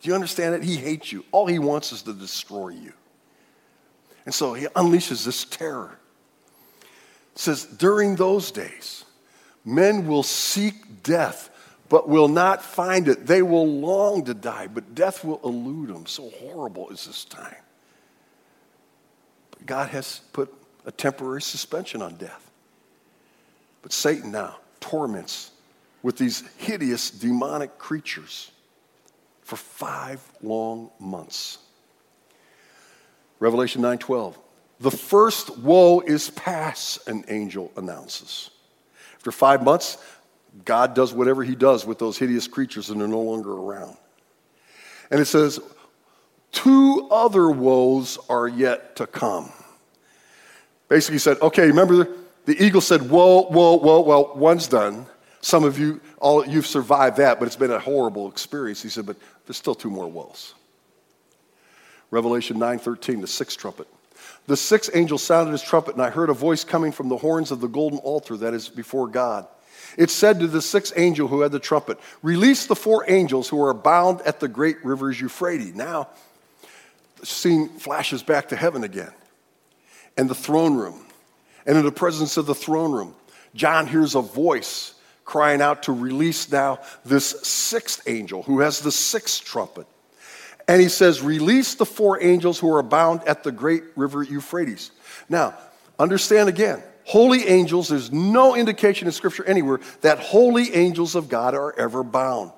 Do 0.02 0.10
you 0.10 0.16
understand 0.16 0.56
it? 0.56 0.64
He 0.64 0.78
hates 0.78 1.12
you. 1.12 1.24
All 1.32 1.46
he 1.46 1.60
wants 1.60 1.92
is 1.92 2.02
to 2.04 2.14
destroy 2.14 2.70
you. 2.70 2.94
And 4.26 4.34
so 4.34 4.54
he 4.54 4.66
unleashes 4.68 5.26
this 5.26 5.46
terror. 5.46 5.98
It 7.34 7.40
says, 7.40 7.66
during 7.66 8.16
those 8.16 8.52
days, 8.52 9.06
men 9.64 10.08
will 10.08 10.24
seek 10.24 11.04
death, 11.04 11.50
but 11.90 12.10
will 12.10 12.28
not 12.28 12.62
find 12.64 13.08
it. 13.08 13.26
They 13.26 13.42
will 13.42 13.68
long 13.68 14.26
to 14.26 14.34
die, 14.34 14.68
but 14.68 14.96
death 14.96 15.24
will 15.24 15.40
elude 15.44 15.90
them. 15.90 16.06
So 16.06 16.30
horrible 16.30 16.90
is 16.90 17.06
this 17.06 17.26
time. 17.26 17.56
But 19.52 19.66
God 19.66 19.90
has 19.90 20.22
put 20.34 20.54
a 20.86 20.92
temporary 20.92 21.42
suspension 21.42 22.02
on 22.02 22.16
death. 22.16 22.50
But 23.82 23.94
Satan 23.94 24.32
now 24.32 24.58
torments 24.80 25.52
with 26.04 26.18
these 26.18 26.44
hideous 26.58 27.12
demonic 27.12 27.78
creatures 27.78 28.52
for 29.42 29.56
five 29.56 30.22
long 30.42 30.90
months. 31.00 31.60
Revelation 33.40 33.82
9:12. 33.82 34.36
The 34.82 34.92
first 34.92 35.60
woe 35.60 36.00
is 36.00 36.32
past, 36.32 37.08
an 37.08 37.24
angel 37.28 37.72
announces. 37.78 38.50
After 39.16 39.32
five 39.32 39.64
months, 39.64 39.98
God 40.66 40.96
does 40.96 41.14
whatever 41.14 41.44
he 41.44 41.56
does 41.56 41.86
with 41.86 42.00
those 42.00 42.18
hideous 42.18 42.48
creatures 42.48 42.90
and 42.90 43.00
they're 43.00 43.08
no 43.08 43.22
longer 43.22 43.52
around. 43.52 43.96
And 45.12 45.20
it 45.20 45.26
says, 45.26 45.60
two 46.52 47.08
other 47.12 47.52
woes 47.52 48.18
are 48.28 48.48
yet 48.48 48.96
to 48.96 49.06
come. 49.06 49.52
Basically, 50.90 51.16
he 51.16 51.20
said, 51.20 51.40
okay, 51.42 51.68
remember 51.68 52.08
the 52.46 52.62
eagle 52.64 52.82
said, 52.82 53.10
Whoa, 53.10 53.44
whoa, 53.44 53.76
whoa, 53.76 54.02
well, 54.02 54.34
one's 54.36 54.68
done. 54.68 55.06
Some 55.42 55.64
of 55.64 55.80
you, 55.80 56.02
all 56.20 56.46
you've 56.46 56.68
survived 56.68 57.18
that, 57.18 57.40
but 57.40 57.46
it's 57.46 57.56
been 57.56 57.72
a 57.72 57.80
horrible 57.80 58.30
experience. 58.30 58.82
He 58.82 58.90
said, 58.90 59.06
but 59.06 59.18
there's 59.46 59.58
still 59.58 59.76
two 59.76 59.90
more 59.90 60.08
woes. 60.08 60.54
Revelation 62.12 62.58
9:13, 62.58 63.22
the 63.22 63.28
sixth 63.28 63.58
trumpet. 63.58 63.88
The 64.48 64.58
sixth 64.58 64.92
angel 64.94 65.18
sounded 65.18 65.52
his 65.52 65.62
trumpet, 65.62 65.94
and 65.94 66.04
I 66.04 66.10
heard 66.10 66.30
a 66.30 66.34
voice 66.34 66.64
coming 66.64 66.92
from 66.92 67.10
the 67.10 67.18
horns 67.18 67.52
of 67.52 67.62
the 67.62 67.68
golden 67.68 68.00
altar 68.00 68.36
that 68.38 68.54
is 68.54 68.70
before 68.70 69.08
God. 69.08 69.48
It 69.98 70.10
said 70.10 70.40
to 70.40 70.48
the 70.48 70.62
sixth 70.62 70.94
angel 70.96 71.28
who 71.28 71.42
had 71.42 71.52
the 71.52 71.60
trumpet, 71.60 72.00
Release 72.22 72.66
the 72.66 72.76
four 72.76 73.06
angels 73.08 73.50
who 73.50 73.62
are 73.64 73.74
bound 73.74 74.22
at 74.22 74.40
the 74.40 74.48
great 74.48 74.84
rivers 74.84 75.20
Euphrates. 75.20 75.76
Now, 75.76 76.10
the 77.20 77.26
scene 77.26 77.70
flashes 77.70 78.24
back 78.24 78.50
to 78.50 78.56
heaven 78.56 78.84
again 78.84 79.14
and 80.18 80.30
the 80.30 80.36
throne 80.36 80.76
room. 80.76 81.06
And 81.66 81.78
in 81.78 81.86
the 81.86 81.92
presence 81.92 82.38
of 82.38 82.46
the 82.46 82.56
throne 82.56 82.92
room, 82.92 83.16
John 83.54 83.86
hears 83.86 84.16
a 84.16 84.22
voice 84.22 84.96
crying 85.26 85.62
out 85.62 85.84
to 85.84 85.94
release 85.94 86.52
now 86.52 86.80
this 87.06 87.30
sixth 87.42 88.08
angel 88.08 88.44
who 88.44 88.60
has 88.60 88.82
the 88.82 88.92
sixth 88.92 89.44
trumpet. 89.44 89.88
And 90.68 90.82
he 90.82 90.90
says, 90.90 91.22
Release 91.22 91.76
the 91.76 91.86
four 91.86 92.22
angels 92.22 92.60
who 92.60 92.74
are 92.74 92.84
bound 92.84 93.24
at 93.28 93.44
the 93.44 93.52
great 93.52 93.84
river 93.96 94.24
Euphrates. 94.24 94.92
Now, 95.30 95.56
understand 96.00 96.50
again, 96.50 96.82
holy 97.04 97.48
angels, 97.48 97.90
there's 97.90 98.12
no 98.12 98.56
indication 98.56 99.08
in 99.08 99.12
Scripture 99.12 99.46
anywhere 99.46 99.80
that 100.02 100.20
holy 100.20 100.74
angels 100.74 101.16
of 101.16 101.30
God 101.30 101.56
are 101.56 101.78
ever 101.78 102.04
bound 102.04 102.52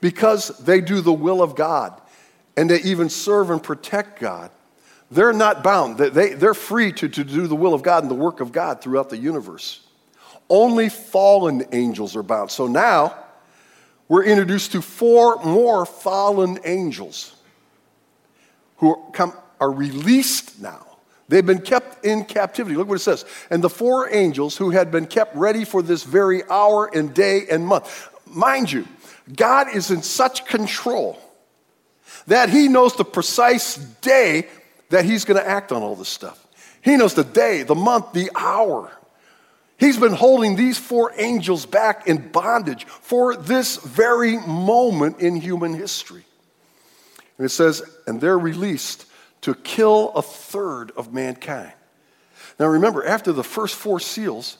because 0.00 0.48
they 0.58 0.80
do 0.80 1.00
the 1.00 1.12
will 1.12 1.42
of 1.42 1.54
God 1.54 2.00
and 2.56 2.70
they 2.70 2.80
even 2.82 3.08
serve 3.08 3.50
and 3.50 3.62
protect 3.62 4.20
God. 4.20 4.50
They're 5.10 5.32
not 5.32 5.62
bound. 5.62 5.98
They, 5.98 6.34
they're 6.34 6.54
free 6.54 6.92
to, 6.92 7.08
to 7.08 7.24
do 7.24 7.46
the 7.46 7.54
will 7.54 7.74
of 7.74 7.82
God 7.82 8.02
and 8.02 8.10
the 8.10 8.16
work 8.16 8.40
of 8.40 8.50
God 8.50 8.80
throughout 8.80 9.08
the 9.08 9.16
universe. 9.16 9.86
Only 10.48 10.88
fallen 10.88 11.64
angels 11.72 12.16
are 12.16 12.22
bound. 12.22 12.50
So 12.50 12.66
now 12.66 13.16
we're 14.08 14.24
introduced 14.24 14.72
to 14.72 14.82
four 14.82 15.42
more 15.44 15.86
fallen 15.86 16.58
angels 16.64 17.35
who 18.78 19.02
come, 19.12 19.32
are 19.60 19.70
released 19.70 20.60
now. 20.60 20.86
They've 21.28 21.44
been 21.44 21.62
kept 21.62 22.04
in 22.04 22.24
captivity. 22.24 22.76
Look 22.76 22.88
what 22.88 22.96
it 22.96 23.00
says. 23.00 23.24
And 23.50 23.62
the 23.62 23.70
four 23.70 24.08
angels 24.14 24.56
who 24.56 24.70
had 24.70 24.90
been 24.90 25.06
kept 25.06 25.34
ready 25.34 25.64
for 25.64 25.82
this 25.82 26.04
very 26.04 26.44
hour 26.48 26.88
and 26.94 27.12
day 27.12 27.46
and 27.50 27.66
month. 27.66 28.08
Mind 28.26 28.70
you, 28.70 28.86
God 29.34 29.74
is 29.74 29.90
in 29.90 30.02
such 30.02 30.46
control 30.46 31.18
that 32.28 32.48
He 32.48 32.68
knows 32.68 32.94
the 32.94 33.04
precise 33.04 33.76
day 33.76 34.46
that 34.90 35.04
he's 35.04 35.24
going 35.24 35.40
to 35.40 35.48
act 35.48 35.72
on 35.72 35.82
all 35.82 35.96
this 35.96 36.08
stuff. 36.08 36.46
He 36.82 36.96
knows 36.96 37.14
the 37.14 37.24
day, 37.24 37.62
the 37.62 37.74
month, 37.74 38.12
the 38.12 38.30
hour. 38.34 38.92
He's 39.78 39.98
been 39.98 40.12
holding 40.12 40.56
these 40.56 40.78
four 40.78 41.12
angels 41.16 41.66
back 41.66 42.06
in 42.06 42.28
bondage 42.28 42.84
for 42.86 43.36
this 43.36 43.76
very 43.78 44.38
moment 44.38 45.20
in 45.20 45.36
human 45.36 45.74
history. 45.74 46.24
And 47.38 47.44
it 47.44 47.50
says, 47.50 47.82
and 48.06 48.20
they're 48.20 48.38
released 48.38 49.06
to 49.42 49.54
kill 49.54 50.10
a 50.14 50.22
third 50.22 50.90
of 50.92 51.12
mankind. 51.12 51.72
Now 52.58 52.66
remember, 52.66 53.04
after 53.04 53.32
the 53.32 53.44
first 53.44 53.74
four 53.74 54.00
seals, 54.00 54.58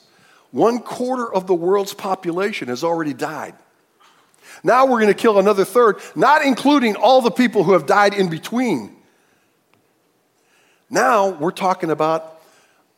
one 0.51 0.79
quarter 0.79 1.31
of 1.33 1.47
the 1.47 1.55
world's 1.55 1.93
population 1.93 2.67
has 2.67 2.83
already 2.83 3.13
died. 3.13 3.55
Now 4.63 4.85
we're 4.85 4.99
going 4.99 5.07
to 5.07 5.13
kill 5.13 5.39
another 5.39 5.65
third, 5.65 5.97
not 6.15 6.43
including 6.43 6.95
all 6.95 7.21
the 7.21 7.31
people 7.31 7.63
who 7.63 7.73
have 7.73 7.85
died 7.85 8.13
in 8.13 8.29
between 8.29 8.97
now 10.89 11.29
we're 11.29 11.51
talking 11.51 11.91
about 11.91 12.41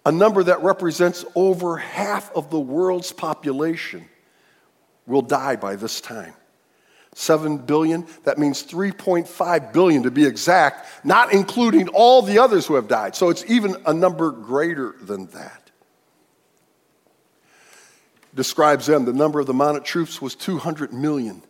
a 0.05 0.11
number 0.11 0.43
that 0.43 0.61
represents 0.61 1.25
over 1.35 1.77
half 1.77 2.31
of 2.35 2.49
the 2.49 2.59
world's 2.59 3.11
population 3.11 4.07
will 5.07 5.21
die 5.21 5.55
by 5.55 5.75
this 5.75 5.99
time. 5.99 6.33
7 7.13 7.57
billion, 7.57 8.05
that 8.23 8.37
means 8.37 8.63
3.5 8.63 9.73
billion 9.73 10.03
to 10.03 10.11
be 10.11 10.25
exact, 10.25 10.87
not 11.03 11.33
including 11.33 11.87
all 11.89 12.21
the 12.21 12.39
others 12.39 12.67
who 12.67 12.75
have 12.75 12.87
died. 12.87 13.15
So 13.15 13.29
it's 13.29 13.43
even 13.49 13.75
a 13.85 13.93
number 13.93 14.31
greater 14.31 14.95
than 15.01 15.27
that. 15.27 15.71
Describes 18.35 18.85
them, 18.85 19.05
the 19.05 19.13
number 19.13 19.39
of 19.39 19.47
the 19.47 19.53
mounted 19.53 19.83
troops 19.83 20.21
was 20.21 20.35
200 20.35 20.93
million. 20.93 21.41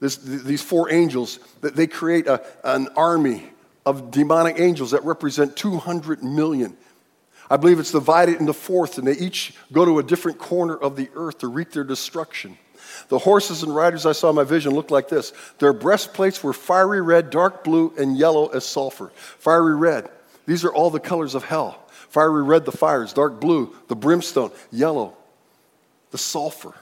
This, 0.00 0.16
these 0.16 0.62
four 0.62 0.92
angels, 0.92 1.38
that 1.62 1.76
they 1.76 1.86
create 1.86 2.26
a, 2.26 2.42
an 2.64 2.88
army 2.96 3.50
of 3.86 4.10
demonic 4.10 4.58
angels 4.58 4.90
that 4.90 5.04
represent 5.04 5.56
200 5.56 6.22
million. 6.22 6.76
I 7.48 7.56
believe 7.56 7.78
it's 7.78 7.92
divided 7.92 8.40
into 8.40 8.52
fourths, 8.52 8.98
and 8.98 9.06
they 9.06 9.16
each 9.16 9.54
go 9.72 9.84
to 9.84 10.00
a 10.00 10.02
different 10.02 10.38
corner 10.38 10.76
of 10.76 10.96
the 10.96 11.08
earth 11.14 11.38
to 11.38 11.46
wreak 11.46 11.70
their 11.70 11.84
destruction. 11.84 12.58
The 13.08 13.18
horses 13.18 13.62
and 13.62 13.74
riders 13.74 14.06
I 14.06 14.12
saw 14.12 14.30
in 14.30 14.36
my 14.36 14.44
vision 14.44 14.74
looked 14.74 14.90
like 14.90 15.08
this. 15.08 15.32
Their 15.58 15.72
breastplates 15.72 16.42
were 16.42 16.52
fiery 16.52 17.00
red, 17.00 17.30
dark 17.30 17.64
blue, 17.64 17.92
and 17.98 18.16
yellow 18.16 18.48
as 18.48 18.64
sulfur. 18.64 19.12
Fiery 19.38 19.76
red, 19.76 20.10
these 20.46 20.64
are 20.64 20.72
all 20.72 20.90
the 20.90 21.00
colors 21.00 21.34
of 21.34 21.44
hell. 21.44 21.82
Fiery 22.08 22.42
red, 22.42 22.64
the 22.64 22.72
fires, 22.72 23.12
dark 23.12 23.40
blue, 23.40 23.74
the 23.88 23.96
brimstone, 23.96 24.50
yellow, 24.70 25.16
the 26.10 26.18
sulfur. 26.18 26.74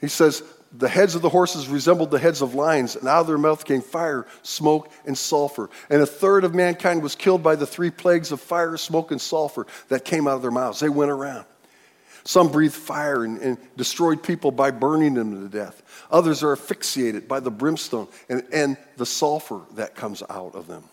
He 0.00 0.08
says, 0.08 0.42
the 0.72 0.88
heads 0.88 1.16
of 1.16 1.22
the 1.22 1.28
horses 1.28 1.68
resembled 1.68 2.10
the 2.10 2.18
heads 2.18 2.42
of 2.42 2.54
lions, 2.54 2.94
and 2.94 3.08
out 3.08 3.22
of 3.22 3.26
their 3.26 3.38
mouth 3.38 3.64
came 3.64 3.80
fire, 3.80 4.26
smoke, 4.42 4.90
and 5.04 5.18
sulfur. 5.18 5.68
And 5.88 6.00
a 6.00 6.06
third 6.06 6.44
of 6.44 6.54
mankind 6.54 7.02
was 7.02 7.16
killed 7.16 7.42
by 7.42 7.56
the 7.56 7.66
three 7.66 7.90
plagues 7.90 8.30
of 8.30 8.40
fire, 8.40 8.76
smoke, 8.76 9.10
and 9.10 9.20
sulfur 9.20 9.66
that 9.88 10.04
came 10.04 10.28
out 10.28 10.36
of 10.36 10.42
their 10.42 10.52
mouths. 10.52 10.78
They 10.78 10.88
went 10.88 11.10
around. 11.10 11.44
Some 12.24 12.50
breathed 12.50 12.74
fire 12.74 13.24
and, 13.24 13.38
and 13.38 13.58
destroyed 13.76 14.22
people 14.22 14.50
by 14.50 14.70
burning 14.70 15.14
them 15.14 15.42
to 15.42 15.48
death. 15.48 15.82
Others 16.10 16.42
are 16.42 16.52
asphyxiated 16.52 17.26
by 17.26 17.40
the 17.40 17.50
brimstone 17.50 18.08
and, 18.28 18.44
and 18.52 18.76
the 18.96 19.06
sulfur 19.06 19.62
that 19.74 19.94
comes 19.94 20.22
out 20.28 20.54
of 20.54 20.66
them. 20.66 20.84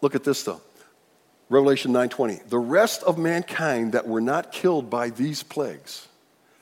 Look 0.00 0.14
at 0.14 0.24
this, 0.24 0.42
though. 0.42 0.60
Revelation 1.48 1.92
9:20. 1.92 2.48
The 2.48 2.58
rest 2.58 3.02
of 3.02 3.18
mankind 3.18 3.92
that 3.92 4.08
were 4.08 4.20
not 4.20 4.52
killed 4.52 4.88
by 4.88 5.10
these 5.10 5.42
plagues. 5.42 6.08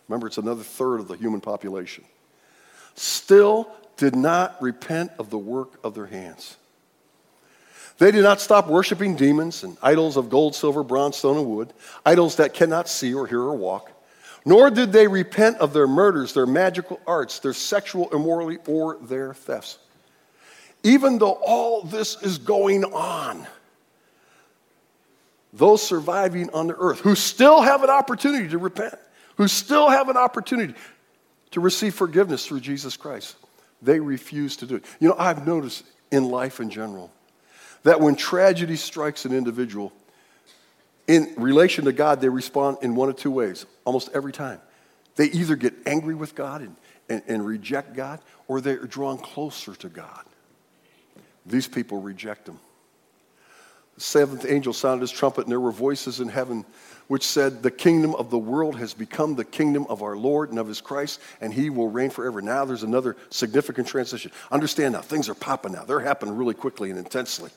Remember 0.09 0.27
it's 0.27 0.38
another 0.38 0.64
third 0.64 0.99
of 0.99 1.09
the 1.09 1.16
human 1.16 1.40
population. 1.40 2.05
Still 2.97 3.71
did 3.97 4.16
not 4.16 4.61
repent 4.61 5.12
of 5.19 5.31
the 5.31 5.38
work 5.38 5.79
of 5.85 5.95
their 5.95 6.07
hands. 6.07 6.57
They 8.01 8.11
did 8.11 8.23
not 8.23 8.41
stop 8.41 8.67
worshiping 8.67 9.15
demons 9.15 9.63
and 9.63 9.77
idols 9.83 10.17
of 10.17 10.31
gold, 10.31 10.55
silver, 10.55 10.83
bronze, 10.83 11.17
stone, 11.17 11.37
and 11.37 11.47
wood, 11.47 11.75
idols 12.05 12.37
that 12.37 12.55
cannot 12.55 12.89
see 12.89 13.13
or 13.13 13.27
hear 13.27 13.41
or 13.41 13.55
walk. 13.55 13.93
Nor 14.47 14.71
did 14.71 14.91
they 14.91 15.07
repent 15.07 15.59
of 15.59 15.75
their 15.75 15.87
murders, 15.87 16.33
their 16.33 16.47
magical 16.47 16.99
arts, 17.07 17.41
their 17.41 17.53
sexual 17.53 18.09
immorality, 18.11 18.57
or 18.67 18.97
their 19.03 19.35
thefts. 19.35 19.77
Even 20.83 21.19
though 21.19 21.39
all 21.45 21.83
this 21.83 22.17
is 22.23 22.39
going 22.39 22.85
on, 22.85 23.47
those 25.53 25.83
surviving 25.83 26.49
on 26.55 26.69
the 26.69 26.77
earth 26.79 27.01
who 27.01 27.15
still 27.15 27.61
have 27.61 27.85
an 27.85 27.91
opportunity 27.91 28.49
to 28.49 28.57
repent, 28.57 28.95
who 29.37 29.47
still 29.47 29.91
have 29.91 30.09
an 30.09 30.17
opportunity 30.17 30.73
to 31.51 31.61
receive 31.61 31.95
forgiveness 31.95 32.47
through 32.47 32.61
Jesus 32.61 32.97
Christ, 32.97 33.37
they 33.83 34.01
refuse 34.01 34.57
to 34.57 34.67
do 34.67 34.77
it. 34.77 34.87
You 35.01 35.09
know, 35.11 35.17
I've 35.19 35.47
noticed 35.47 35.85
in 36.11 36.31
life 36.31 36.61
in 36.61 36.71
general 36.71 37.13
that 37.83 38.01
when 38.01 38.14
tragedy 38.14 38.77
strikes 38.77 39.25
an 39.25 39.33
individual, 39.33 39.93
in 41.07 41.33
relation 41.37 41.87
to 41.87 41.93
God, 41.93 42.21
they 42.21 42.29
respond 42.29 42.79
in 42.83 42.95
one 42.95 43.09
of 43.09 43.16
two 43.16 43.31
ways 43.31 43.66
almost 43.85 44.11
every 44.14 44.33
time. 44.33 44.61
They 45.16 45.27
either 45.27 45.57
get 45.57 45.75
angry 45.87 46.14
with 46.14 46.35
God 46.35 46.61
and, 46.61 46.77
and, 47.09 47.23
and 47.27 47.45
reject 47.45 47.95
God, 47.95 48.21
or 48.47 48.61
they're 48.61 48.87
drawn 48.87 49.19
closer 49.19 49.75
to 49.75 49.88
God. 49.88 50.25
These 51.45 51.66
people 51.66 52.01
reject 52.01 52.49
Him. 52.49 52.59
The 53.97 54.03
seventh 54.03 54.47
angel 54.49 54.73
sounded 54.73 55.03
his 55.03 55.11
trumpet, 55.11 55.43
and 55.43 55.51
there 55.51 55.61
were 55.61 55.73
voices 55.73 56.21
in 56.21 56.29
heaven 56.29 56.64
which 57.09 57.27
said, 57.27 57.62
The 57.62 57.73
kingdom 57.73 58.14
of 58.14 58.31
the 58.31 58.38
world 58.38 58.77
has 58.77 58.95
become 58.95 59.35
the 59.35 59.45
kingdom 59.45 59.85
of 59.88 60.03
our 60.03 60.16
Lord 60.16 60.51
and 60.51 60.59
of 60.61 60.69
his 60.69 60.81
Christ, 60.81 61.21
and 61.40 61.53
he 61.53 61.71
will 61.71 61.88
reign 61.88 62.11
forever. 62.11 62.40
Now 62.40 62.64
there's 62.64 62.85
another 62.85 63.16
significant 63.31 63.88
transition. 63.88 64.31
Understand 64.53 64.93
now, 64.93 65.01
things 65.01 65.29
are 65.29 65.35
popping 65.35 65.73
now. 65.73 65.85
They're 65.85 65.99
happening 65.99 66.37
really 66.37 66.55
quickly 66.55 66.90
and 66.90 66.99
intensely 66.99 67.51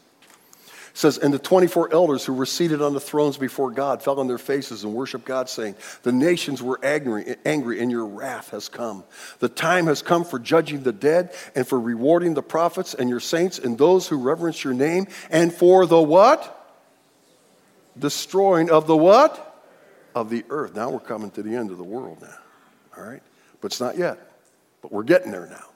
says, 0.93 1.17
And 1.17 1.33
the 1.33 1.39
24 1.39 1.91
elders 1.91 2.25
who 2.25 2.33
were 2.33 2.45
seated 2.45 2.81
on 2.81 2.93
the 2.93 2.99
thrones 2.99 3.37
before 3.37 3.71
God 3.71 4.03
fell 4.03 4.19
on 4.19 4.27
their 4.27 4.37
faces 4.37 4.83
and 4.83 4.93
worshiped 4.93 5.25
God, 5.25 5.49
saying, 5.49 5.75
The 6.03 6.11
nations 6.11 6.61
were 6.61 6.79
angry, 6.83 7.35
angry, 7.45 7.81
and 7.81 7.91
your 7.91 8.05
wrath 8.05 8.51
has 8.51 8.69
come. 8.69 9.03
The 9.39 9.49
time 9.49 9.87
has 9.87 10.01
come 10.01 10.23
for 10.23 10.39
judging 10.39 10.83
the 10.83 10.93
dead 10.93 11.33
and 11.55 11.67
for 11.67 11.79
rewarding 11.79 12.35
the 12.35 12.43
prophets 12.43 12.93
and 12.93 13.09
your 13.09 13.19
saints 13.19 13.59
and 13.59 13.77
those 13.77 14.07
who 14.07 14.17
reverence 14.17 14.63
your 14.63 14.73
name, 14.73 15.07
and 15.29 15.53
for 15.53 15.85
the 15.85 16.01
what? 16.01 16.59
Destroying 17.97 18.69
of 18.69 18.87
the 18.87 18.97
what? 18.97 19.49
Of 20.15 20.29
the 20.29 20.45
earth. 20.49 20.75
Now 20.75 20.91
we're 20.91 20.99
coming 20.99 21.31
to 21.31 21.43
the 21.43 21.55
end 21.55 21.71
of 21.71 21.77
the 21.77 21.83
world 21.83 22.19
now. 22.21 22.35
All 22.97 23.03
right? 23.03 23.23
But 23.61 23.71
it's 23.71 23.81
not 23.81 23.97
yet. 23.97 24.19
But 24.81 24.91
we're 24.91 25.03
getting 25.03 25.31
there 25.31 25.47
now 25.47 25.72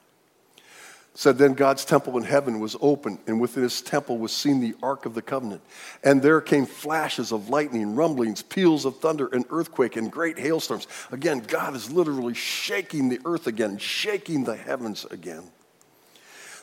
said 1.18 1.40
then 1.40 1.56
God's 1.56 1.84
temple 1.84 2.16
in 2.16 2.24
heaven 2.24 2.60
was 2.60 2.76
open, 2.80 3.18
and 3.26 3.42
within 3.42 3.64
his 3.64 3.82
temple 3.82 4.20
was 4.20 4.32
seen 4.32 4.60
the 4.60 4.76
ark 4.84 5.08
of 5.08 5.16
the 5.16 5.22
covenant. 5.24 5.64
And 6.04 6.22
there 6.22 6.40
came 6.42 6.68
flashes 6.68 7.32
of 7.32 7.50
lightning, 7.50 7.96
rumblings, 7.96 8.44
peals 8.44 8.86
of 8.86 9.00
thunder, 9.00 9.26
an 9.30 9.44
earthquake, 9.50 9.96
and 9.96 10.12
great 10.12 10.38
hailstorms. 10.38 10.86
Again, 11.12 11.40
God 11.40 11.76
is 11.76 11.90
literally 11.90 12.36
shaking 12.36 13.10
the 13.10 13.20
earth 13.26 13.48
again, 13.48 13.80
shaking 13.80 14.44
the 14.44 14.56
heavens 14.56 15.06
again. 15.06 15.42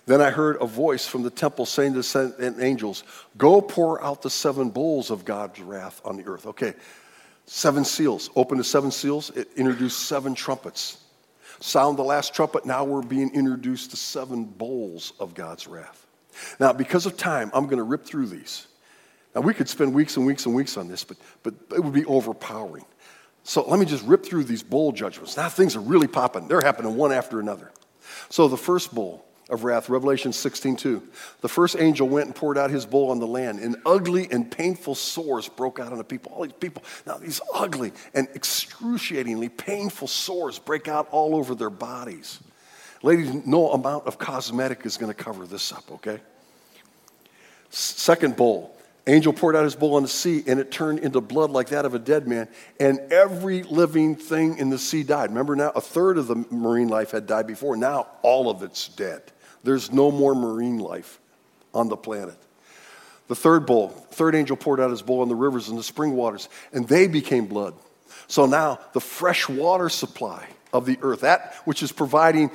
Then 0.07 0.21
I 0.21 0.31
heard 0.31 0.57
a 0.61 0.67
voice 0.67 1.05
from 1.05 1.25
the 1.25 1.31
temple 1.31 1.67
saying 1.67 1.95
to 1.95 2.03
the 2.03 2.57
angels, 2.61 3.03
Go 3.37 3.61
pour 3.61 4.01
out 4.05 4.23
the 4.23 4.31
seven 4.31 4.71
bowls 4.71 5.11
of 5.11 5.25
God's 5.25 5.59
wrath 5.59 6.01
on 6.05 6.17
the 6.17 6.27
earth. 6.27 6.47
Okay, 6.47 6.75
seven 7.47 7.85
seals. 7.85 8.31
Open 8.37 8.59
the 8.59 8.63
seven 8.63 8.93
seals, 8.93 9.31
it 9.31 9.49
introduced 9.57 10.07
seven 10.07 10.33
trumpets 10.33 11.04
sound 11.65 11.97
the 11.97 12.05
last 12.05 12.35
trumpet, 12.35 12.67
now 12.67 12.85
we're 12.85 13.03
being 13.03 13.35
introduced 13.35 13.91
to 13.91 13.97
seven 13.97 14.45
bowls 14.45 15.15
of 15.19 15.35
God's 15.35 15.67
wrath. 15.67 16.07
Now, 16.61 16.73
because 16.73 17.07
of 17.07 17.17
time, 17.17 17.51
I'm 17.55 17.65
going 17.65 17.79
to 17.79 17.85
rip 17.85 18.05
through 18.05 18.27
these. 18.27 18.67
Now, 19.35 19.41
we 19.41 19.55
could 19.55 19.69
spend 19.69 19.95
weeks 19.95 20.17
and 20.17 20.27
weeks 20.27 20.47
and 20.47 20.55
weeks 20.55 20.77
on 20.77 20.89
this, 20.89 21.05
but, 21.05 21.17
but 21.43 21.55
it 21.75 21.81
would 21.81 21.95
be 21.95 22.05
overpowering. 22.05 22.85
So 23.45 23.67
let 23.69 23.81
me 23.81 23.87
just 23.87 24.05
rip 24.05 24.25
through 24.25 24.45
these 24.45 24.63
bowl 24.63 24.93
judgments. 24.93 25.37
Now, 25.37 25.49
things 25.49 25.75
are 25.75 25.81
really 25.81 26.07
popping. 26.07 26.49
They're 26.49 26.61
happening 26.61 26.97
one 26.97 27.13
after 27.13 27.41
another. 27.41 27.73
So, 28.29 28.49
the 28.49 28.57
first 28.57 28.95
bowl 28.95 29.25
of 29.51 29.65
wrath, 29.65 29.89
Revelation 29.89 30.33
16 30.33 30.77
2. 30.77 31.03
The 31.41 31.49
first 31.49 31.77
angel 31.79 32.09
went 32.09 32.27
and 32.27 32.35
poured 32.35 32.57
out 32.57 32.71
his 32.71 32.87
bowl 32.87 33.11
on 33.11 33.19
the 33.19 33.27
land, 33.27 33.61
and 33.61 33.77
ugly 33.85 34.29
and 34.31 34.51
painful 34.51 34.95
sores 34.95 35.49
broke 35.49 35.79
out 35.79 35.93
on 35.93 35.99
the 35.99 36.05
people. 36.05 36.33
All 36.33 36.43
these 36.43 36.53
people, 36.53 36.83
now 37.07 37.19
these 37.19 37.41
ugly 37.53 37.93
and 38.15 38.29
excruciatingly 38.35 39.51
painful 39.51 40.09
sores 40.09 40.59
break 40.59 40.89
out 40.89 41.09
all 41.11 41.37
over 41.37 41.55
their 41.55 41.71
bodies. 41.71 42.41
Ladies, 43.03 43.47
no 43.47 43.73
amount 43.73 44.07
of 44.07 44.19
cosmetic 44.19 44.87
is 44.87 44.97
going 44.97 45.13
to 45.13 45.23
cover 45.23 45.47
this 45.47 45.73
up, 45.73 45.85
okay? 45.93 46.21
Second 47.69 48.37
bowl. 48.37 48.75
Angel 49.07 49.35
poured 49.35 49.55
out 49.55 49.65
his 49.65 49.75
bowl 49.75 49.97
on 49.97 50.03
the 50.03 50.09
sea, 50.09 50.43
and 50.47 50.59
it 50.59 50.71
turned 50.71 51.01
into 51.01 51.21
blood 51.21 51.51
like 51.51 51.69
that 51.69 51.85
of 51.85 51.93
a 51.93 51.99
dead 51.99 52.27
man, 52.27 52.49
and 52.81 52.99
every 53.13 53.63
living 53.63 54.17
thing 54.17 54.57
in 54.57 54.71
the 54.71 54.79
sea 54.79 55.03
died. 55.03 55.29
Remember 55.29 55.55
now, 55.55 55.71
a 55.77 55.81
third 55.83 56.17
of 56.17 56.27
the 56.27 56.37
marine 56.51 56.89
life 56.89 57.11
had 57.11 57.27
died 57.27 57.47
before. 57.47 57.77
Now 57.77 58.07
all 58.23 58.49
of 58.49 58.63
it's 58.63 58.89
dead. 58.89 59.23
There's 59.65 59.91
no 59.91 60.11
more 60.11 60.35
marine 60.35 60.79
life 60.79 61.19
on 61.73 61.89
the 61.89 61.97
planet. 61.97 62.37
The 63.29 63.35
third 63.35 63.67
bowl, 63.67 63.89
third 63.89 64.35
angel 64.35 64.57
poured 64.57 64.81
out 64.81 64.91
his 64.91 65.03
bowl 65.03 65.23
on 65.23 65.29
the 65.29 65.35
rivers 65.35 65.69
and 65.69 65.79
the 65.79 65.83
spring 65.83 66.13
waters, 66.13 66.49
and 66.73 66.87
they 66.87 67.09
became 67.09 67.47
blood. 67.47 67.75
So 68.27 68.47
now 68.47 68.79
the 68.93 69.01
fresh 69.01 69.49
water 69.49 69.89
supply 69.89 70.47
of 70.73 70.87
the 70.87 70.99
earth, 71.03 71.21
that 71.21 71.55
which 71.65 71.83
is 71.83 71.91
providing 71.91 72.51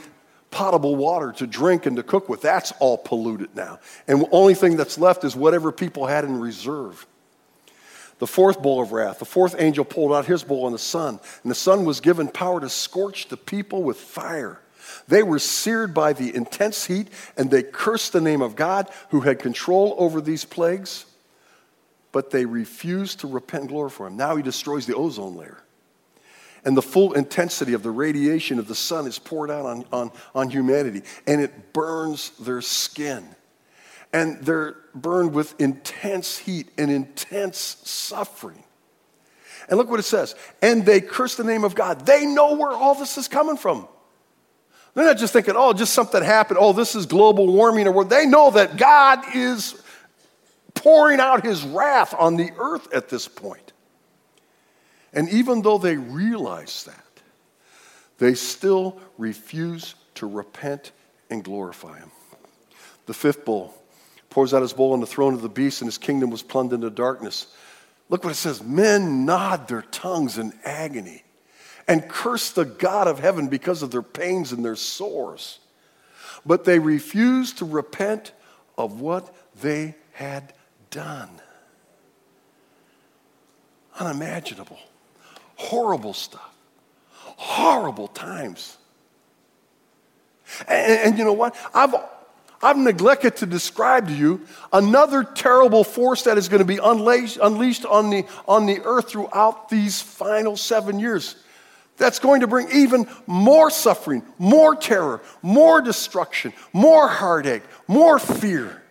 potable 0.52 0.96
water 0.96 1.32
to 1.34 1.48
drink 1.48 1.86
and 1.86 1.96
to 1.98 2.04
cook 2.04 2.30
with, 2.30 2.42
that's 2.42 2.72
all 2.80 2.98
polluted 2.98 3.56
now. 3.56 3.80
And 4.08 4.22
the 4.22 4.30
only 4.32 4.54
thing 4.54 4.78
that's 4.78 4.98
left 4.98 5.24
is 5.24 5.36
whatever 5.36 5.72
people 5.72 6.06
had 6.06 6.24
in 6.24 6.40
reserve. 6.40 7.06
The 8.20 8.28
fourth 8.28 8.62
bowl 8.62 8.82
of 8.82 8.92
wrath, 8.92 9.20
the 9.20 9.26
fourth 9.26 9.56
angel 9.58 9.86
pulled 9.86 10.12
out 10.12 10.26
his 10.26 10.44
bowl 10.44 10.66
on 10.66 10.74
the 10.74 10.78
sun, 10.78 11.20
and 11.44 11.50
the 11.50 11.56
sun 11.56 11.86
was 11.86 12.02
given 12.02 12.28
power 12.28 12.60
to 12.60 12.70
scorch 12.70 13.30
the 13.30 13.38
people 13.38 13.82
with 13.82 13.98
fire. 13.98 14.60
They 15.10 15.24
were 15.24 15.40
seared 15.40 15.94
by 15.96 16.14
the 16.14 16.34
intense 16.36 16.86
heat 16.86 17.08
and 17.36 17.50
they 17.50 17.64
cursed 17.64 18.14
the 18.14 18.22
name 18.22 18.44
of 18.44 18.56
God 18.56 18.90
who 19.10 19.22
had 19.22 19.40
control 19.40 19.96
over 19.98 20.22
these 20.22 20.46
plagues, 20.46 21.06
but 22.12 22.30
they 22.30 22.46
refused 22.46 23.22
to 23.22 23.28
repent 23.28 23.64
and 23.64 23.70
glorify 23.70 24.06
Him. 24.08 24.18
Now 24.18 24.36
He 24.36 24.44
destroys 24.44 24.86
the 24.86 24.96
ozone 24.96 25.36
layer. 25.36 25.64
And 26.64 26.78
the 26.78 26.84
full 26.84 27.14
intensity 27.14 27.74
of 27.74 27.82
the 27.82 27.90
radiation 27.90 28.60
of 28.60 28.68
the 28.68 28.76
sun 28.76 29.08
is 29.08 29.18
poured 29.18 29.50
out 29.50 29.66
on, 29.66 29.86
on, 29.92 30.12
on 30.36 30.50
humanity, 30.52 31.02
and 31.26 31.42
it 31.42 31.74
burns 31.74 32.30
their 32.38 32.62
skin. 32.62 33.26
And 34.14 34.44
they're 34.44 34.76
burned 34.94 35.34
with 35.34 35.60
intense 35.60 36.38
heat 36.38 36.70
and 36.78 36.92
intense 36.92 37.78
suffering. 37.84 38.64
And 39.70 39.78
look 39.78 39.90
what 39.90 40.00
it 40.00 40.04
says. 40.04 40.36
And 40.62 40.86
they 40.86 41.02
curse 41.02 41.36
the 41.36 41.44
name 41.44 41.64
of 41.64 41.74
God. 41.74 42.06
They 42.06 42.26
know 42.26 42.56
where 42.56 42.72
all 42.72 42.94
this 42.94 43.18
is 43.18 43.28
coming 43.28 43.58
from. 43.58 43.88
They're 44.94 45.06
not 45.06 45.18
just 45.18 45.34
thinking, 45.34 45.54
oh, 45.56 45.74
just 45.74 45.94
something 45.94 46.24
happened. 46.24 46.58
Oh, 46.60 46.74
this 46.74 46.96
is 46.96 47.06
global 47.06 47.48
warming 47.48 47.88
or 47.88 47.92
what. 47.92 48.10
They 48.10 48.26
know 48.26 48.52
that 48.52 48.78
God 48.78 49.36
is 49.36 49.82
pouring 50.74 51.20
out 51.20 51.46
his 51.46 51.64
wrath 51.64 52.14
on 52.18 52.36
the 52.36 52.52
earth 52.58 52.92
at 52.94 53.10
this 53.10 53.28
point. 53.28 53.74
And 55.14 55.30
even 55.30 55.62
though 55.62 55.78
they 55.78 55.98
realize 55.98 56.84
that, 56.86 57.06
they 58.18 58.34
still 58.34 59.00
refuse 59.18 59.96
to 60.16 60.28
repent 60.28 60.92
and 61.30 61.44
glorify 61.44 61.98
him. 61.98 62.12
The 63.06 63.14
fifth 63.14 63.46
bowl 63.46 63.74
pours 64.30 64.54
out 64.54 64.62
his 64.62 64.74
bowl 64.74 64.94
on 64.94 65.00
the 65.00 65.08
throne 65.08 65.34
of 65.34 65.42
the 65.42 65.50
beast, 65.50 65.82
and 65.82 65.88
his 65.88 65.98
kingdom 65.98 66.30
was 66.30 66.44
plunged 66.44 66.74
into 66.74 66.90
darkness. 66.90 67.48
Look 68.10 68.24
what 68.24 68.32
it 68.32 68.36
says 68.36 68.62
men 68.64 69.26
nod 69.26 69.68
their 69.68 69.84
tongues 69.84 70.38
in 70.38 70.54
agony 70.64 71.24
and 71.90 72.08
curse 72.08 72.52
the 72.52 72.66
God 72.66 73.08
of 73.08 73.18
heaven 73.20 73.48
because 73.48 73.82
of 73.82 73.90
their 73.90 74.04
pains 74.04 74.52
and 74.52 74.64
their 74.64 74.76
sores. 74.76 75.58
But 76.46 76.64
they 76.64 76.78
refused 76.78 77.58
to 77.58 77.66
repent 77.66 78.32
of 78.78 79.02
what 79.02 79.36
they 79.60 79.96
had 80.14 80.54
done. 80.92 81.30
Unimaginable, 84.00 84.78
horrible 85.56 86.14
stuff, 86.14 86.54
horrible 87.10 88.08
times. 88.08 88.78
And, 90.68 91.00
and, 91.00 91.18
you 91.18 91.26
know 91.26 91.34
what? 91.34 91.56
I've, 91.74 91.96
I've 92.62 92.78
neglected 92.78 93.38
to 93.38 93.46
describe 93.48 94.08
to 94.08 94.14
you 94.14 94.46
another 94.72 95.24
terrible 95.24 95.84
force 95.84 96.24
that 96.24 96.38
is 96.38 96.50
going 96.50 96.60
to 96.60 96.66
be 96.66 96.78
unleashed, 96.78 97.40
unleashed 97.42 97.86
on, 97.86 98.12
the, 98.12 98.26
on 98.48 98.68
the 98.68 98.80
earth 98.84 99.10
throughout 99.10 99.70
these 99.70 100.00
final 100.02 100.56
seven 100.56 101.00
years 101.00 101.36
that's 102.00 102.18
going 102.18 102.42
to 102.42 102.48
bring 102.48 102.68
even 102.72 103.08
more 103.28 103.70
suffering, 103.70 104.24
more 104.40 104.76
terror, 104.76 105.22
more 105.44 105.82
destruction, 105.82 106.54
more 106.74 107.08
heartache, 107.08 107.62
more 107.88 108.18
fear. 108.18 108.82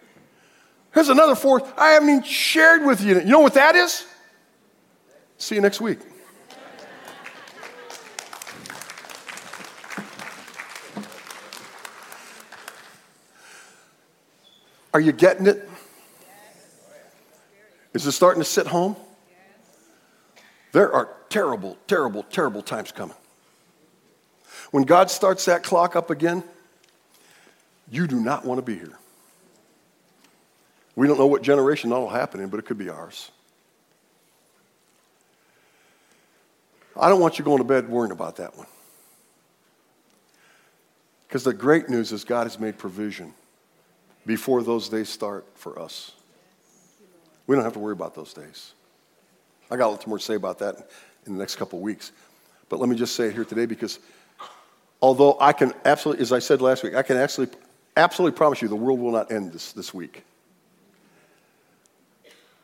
Here's 0.94 1.09
another 1.09 1.35
fourth 1.35 1.73
I 1.77 1.90
haven't 1.90 2.09
even 2.11 2.23
shared 2.23 2.85
with 2.85 3.03
you. 3.03 3.16
You 3.18 3.25
know 3.25 3.40
what 3.40 3.55
that 3.55 3.75
is? 3.75 4.07
See 5.38 5.57
you 5.57 5.61
next 5.61 5.81
week. 5.81 5.99
Are 14.94 15.01
you 15.01 15.12
getting 15.12 15.47
it? 15.47 15.68
Is 17.94 18.07
it 18.07 18.12
starting 18.12 18.40
to 18.40 18.49
sit 18.49 18.66
home? 18.66 18.97
There 20.73 20.92
are 20.92 21.17
terrible, 21.31 21.77
terrible, 21.87 22.23
terrible 22.25 22.62
times 22.62 22.93
coming. 22.93 23.17
When 24.71 24.85
God 24.85 25.11
starts 25.11 25.47
that 25.47 25.62
clock 25.62 25.97
up 25.97 26.11
again, 26.11 26.43
you 27.91 28.07
do 28.07 28.21
not 28.21 28.45
want 28.45 28.59
to 28.59 28.62
be 28.62 28.75
here. 28.75 28.99
We 30.95 31.07
don't 31.07 31.19
know 31.19 31.27
what 31.27 31.43
generation 31.43 31.91
that'll 31.91 32.09
happen 32.09 32.41
in, 32.41 32.49
but 32.49 32.59
it 32.59 32.67
could 32.67 32.79
be 32.79 32.88
ours. 32.88 33.31
I 36.99 37.09
don't 37.09 37.21
want 37.21 37.38
you 37.38 37.45
going 37.45 37.59
to 37.59 37.64
bed 37.64 37.88
worrying 37.88 38.12
about 38.12 38.37
that 38.37 38.57
one. 38.57 38.67
Because 41.27 41.45
the 41.45 41.53
great 41.53 41.88
news 41.88 42.11
is 42.11 42.25
God 42.25 42.45
has 42.45 42.59
made 42.59 42.79
provision 42.79 43.33
before 44.27 44.62
those 44.62 44.88
days 44.88 45.09
start 45.09 45.47
for 45.55 45.79
us. 45.79 46.12
We 47.47 47.55
don't 47.55 47.64
have 47.64 47.75
to 47.75 47.79
worry 47.79 47.93
about 47.93 48.14
those 48.14 48.35
days. 48.35 48.73
I 49.71 49.77
got 49.77 49.88
a 49.88 49.91
lot 49.91 50.07
more 50.07 50.19
to 50.19 50.25
say 50.25 50.35
about 50.35 50.59
that 50.59 50.91
in 51.26 51.33
the 51.33 51.38
next 51.38 51.57
couple 51.57 51.81
weeks. 51.81 52.12
But 52.68 52.81
let 52.81 52.88
me 52.88 52.96
just 52.96 53.14
say 53.14 53.26
it 53.26 53.35
here 53.35 53.44
today 53.44 53.66
because 53.66 53.98
although 55.00 55.37
I 55.40 55.52
can 55.52 55.72
absolutely, 55.85 56.22
as 56.22 56.33
I 56.33 56.38
said 56.38 56.61
last 56.61 56.83
week, 56.83 56.94
I 56.94 57.02
can 57.02 57.16
actually 57.16 57.48
absolutely 57.96 58.37
promise 58.37 58.62
you 58.62 58.68
the 58.68 58.76
world 58.76 59.00
will 59.00 59.12
not 59.12 59.33
end 59.33 59.52
this, 59.52 59.72
this 59.72 59.92
week. 59.92 60.24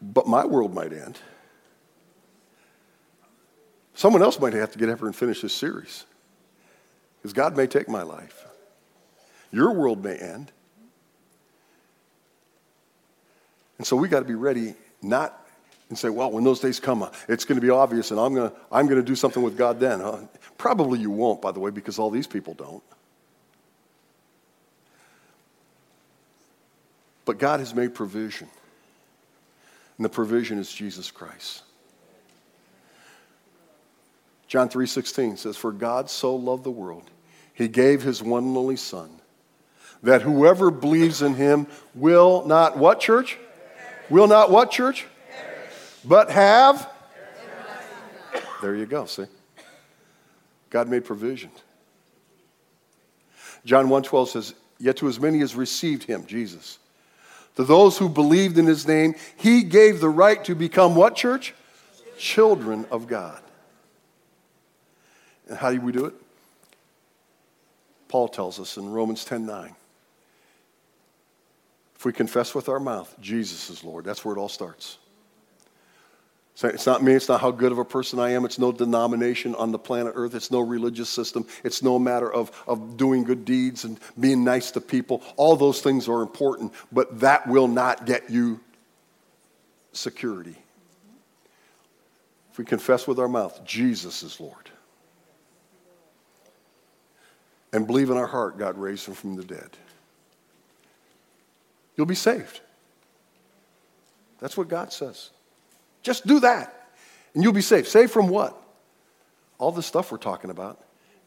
But 0.00 0.26
my 0.26 0.44
world 0.44 0.74
might 0.74 0.92
end. 0.92 1.18
Someone 3.94 4.22
else 4.22 4.38
might 4.38 4.52
have 4.52 4.72
to 4.72 4.78
get 4.78 4.88
over 4.88 5.06
and 5.06 5.14
finish 5.14 5.40
this 5.40 5.54
series. 5.54 6.04
Because 7.22 7.32
God 7.32 7.56
may 7.56 7.66
take 7.66 7.88
my 7.88 8.02
life. 8.02 8.44
Your 9.50 9.72
world 9.72 10.04
may 10.04 10.16
end. 10.16 10.50
And 13.78 13.86
so 13.86 13.96
we 13.96 14.08
got 14.08 14.18
to 14.18 14.24
be 14.24 14.34
ready, 14.34 14.74
not 15.00 15.43
and 15.88 15.98
say, 15.98 16.08
well, 16.08 16.30
when 16.30 16.44
those 16.44 16.60
days 16.60 16.80
come, 16.80 17.02
uh, 17.02 17.10
it's 17.28 17.44
going 17.44 17.60
to 17.60 17.64
be 17.64 17.70
obvious 17.70 18.10
and 18.10 18.18
I'm 18.18 18.34
going 18.34 18.50
to, 18.50 18.56
I'm 18.72 18.86
going 18.86 19.00
to 19.00 19.06
do 19.06 19.14
something 19.14 19.42
with 19.42 19.56
God 19.56 19.80
then. 19.80 20.00
Huh? 20.00 20.18
Probably 20.58 20.98
you 20.98 21.10
won't, 21.10 21.42
by 21.42 21.52
the 21.52 21.60
way, 21.60 21.70
because 21.70 21.98
all 21.98 22.10
these 22.10 22.26
people 22.26 22.54
don't. 22.54 22.82
But 27.24 27.38
God 27.38 27.60
has 27.60 27.74
made 27.74 27.94
provision. 27.94 28.48
And 29.98 30.04
the 30.04 30.10
provision 30.10 30.58
is 30.58 30.72
Jesus 30.72 31.10
Christ. 31.10 31.62
John 34.48 34.68
3:16 34.68 35.38
says 35.38 35.56
for 35.56 35.72
God 35.72 36.08
so 36.08 36.36
loved 36.36 36.64
the 36.64 36.70
world 36.70 37.10
he 37.54 37.66
gave 37.66 38.02
his 38.02 38.22
one 38.22 38.44
and 38.44 38.56
only 38.56 38.76
son 38.76 39.10
that 40.02 40.22
whoever 40.22 40.70
believes 40.70 41.22
in 41.22 41.34
him 41.34 41.66
will 41.94 42.44
not 42.46 42.76
what 42.76 43.00
church? 43.00 43.38
Will 44.10 44.26
not 44.26 44.50
what 44.50 44.70
church? 44.70 45.06
But 46.04 46.30
have 46.30 46.90
There 48.60 48.74
you 48.74 48.86
go, 48.86 49.04
see? 49.06 49.26
God 50.70 50.88
made 50.88 51.04
provision. 51.04 51.50
John 53.64 53.88
1:12 53.88 54.28
says, 54.28 54.54
"Yet 54.78 54.96
to 54.98 55.08
as 55.08 55.20
many 55.20 55.40
as 55.40 55.54
received 55.54 56.04
him, 56.04 56.26
Jesus, 56.26 56.78
to 57.56 57.64
those 57.64 57.98
who 57.98 58.08
believed 58.08 58.58
in 58.58 58.66
his 58.66 58.86
name, 58.86 59.14
he 59.36 59.62
gave 59.62 60.00
the 60.00 60.08
right 60.08 60.44
to 60.44 60.54
become 60.54 60.94
what 60.94 61.14
church? 61.14 61.54
Children 62.18 62.86
of 62.90 63.06
God. 63.06 63.42
And 65.48 65.58
how 65.58 65.70
do 65.70 65.80
we 65.80 65.92
do 65.92 66.06
it? 66.06 66.14
Paul 68.08 68.28
tells 68.28 68.58
us 68.60 68.76
in 68.76 68.92
Romans 68.92 69.24
10:9. 69.24 69.76
If 71.96 72.04
we 72.04 72.12
confess 72.12 72.54
with 72.54 72.68
our 72.68 72.80
mouth, 72.80 73.14
Jesus 73.20 73.70
is 73.70 73.84
Lord, 73.84 74.04
that's 74.04 74.24
where 74.24 74.34
it 74.34 74.38
all 74.38 74.48
starts. 74.48 74.98
It's 76.62 76.86
not 76.86 77.02
me, 77.02 77.12
it's 77.12 77.28
not 77.28 77.40
how 77.40 77.50
good 77.50 77.72
of 77.72 77.78
a 77.78 77.84
person 77.84 78.20
I 78.20 78.30
am, 78.30 78.44
it's 78.44 78.60
no 78.60 78.70
denomination 78.70 79.56
on 79.56 79.72
the 79.72 79.78
planet 79.78 80.12
Earth, 80.14 80.36
it's 80.36 80.52
no 80.52 80.60
religious 80.60 81.08
system, 81.08 81.46
it's 81.64 81.82
no 81.82 81.98
matter 81.98 82.32
of, 82.32 82.52
of 82.68 82.96
doing 82.96 83.24
good 83.24 83.44
deeds 83.44 83.84
and 83.84 83.98
being 84.18 84.44
nice 84.44 84.70
to 84.72 84.80
people. 84.80 85.20
All 85.36 85.56
those 85.56 85.80
things 85.80 86.08
are 86.08 86.22
important, 86.22 86.72
but 86.92 87.20
that 87.20 87.46
will 87.48 87.66
not 87.66 88.06
get 88.06 88.30
you 88.30 88.60
security. 89.92 90.56
If 92.52 92.58
we 92.58 92.64
confess 92.64 93.08
with 93.08 93.18
our 93.18 93.28
mouth, 93.28 93.64
Jesus 93.64 94.22
is 94.22 94.38
Lord, 94.38 94.70
and 97.72 97.84
believe 97.84 98.10
in 98.10 98.16
our 98.16 98.28
heart 98.28 98.58
God 98.58 98.78
raised 98.78 99.08
him 99.08 99.14
from 99.14 99.34
the 99.34 99.44
dead, 99.44 99.70
you'll 101.96 102.06
be 102.06 102.14
saved. 102.14 102.60
That's 104.38 104.56
what 104.56 104.68
God 104.68 104.92
says. 104.92 105.30
Just 106.04 106.26
do 106.26 106.38
that, 106.40 106.90
and 107.34 107.42
you'll 107.42 107.52
be 107.52 107.62
safe. 107.62 107.88
Saved 107.88 108.12
from 108.12 108.28
what? 108.28 108.56
All 109.58 109.72
the 109.72 109.82
stuff 109.82 110.12
we're 110.12 110.18
talking 110.18 110.50
about, 110.50 110.84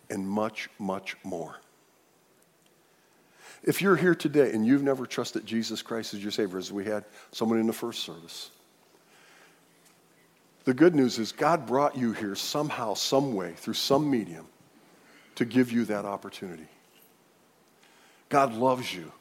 and 0.09 0.25
much, 0.25 0.69
much 0.79 1.17
more. 1.23 1.57
If 3.63 3.81
you're 3.81 3.95
here 3.95 4.15
today 4.15 4.51
and 4.53 4.65
you've 4.65 4.83
never 4.83 5.05
trusted 5.05 5.45
Jesus 5.45 5.81
Christ 5.81 6.13
as 6.13 6.21
your 6.21 6.31
Savior, 6.31 6.59
as 6.59 6.71
we 6.71 6.85
had 6.85 7.03
someone 7.31 7.59
in 7.59 7.67
the 7.67 7.73
first 7.73 8.03
service, 8.03 8.51
the 10.63 10.73
good 10.73 10.93
news 10.93 11.17
is 11.17 11.31
God 11.31 11.65
brought 11.65 11.97
you 11.97 12.11
here 12.11 12.35
somehow, 12.35 12.93
some 12.93 13.33
way, 13.33 13.53
through 13.57 13.73
some 13.73 14.09
medium, 14.09 14.45
to 15.35 15.43
give 15.43 15.71
you 15.71 15.85
that 15.85 16.05
opportunity. 16.05 16.67
God 18.29 18.53
loves 18.53 18.93
you. 18.93 19.11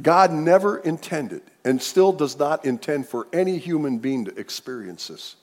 God 0.00 0.32
never 0.32 0.78
intended 0.78 1.42
and 1.64 1.80
still 1.80 2.12
does 2.12 2.38
not 2.38 2.64
intend 2.64 3.08
for 3.08 3.26
any 3.32 3.58
human 3.58 3.98
being 3.98 4.24
to 4.26 4.38
experience 4.38 5.08
this. 5.08 5.36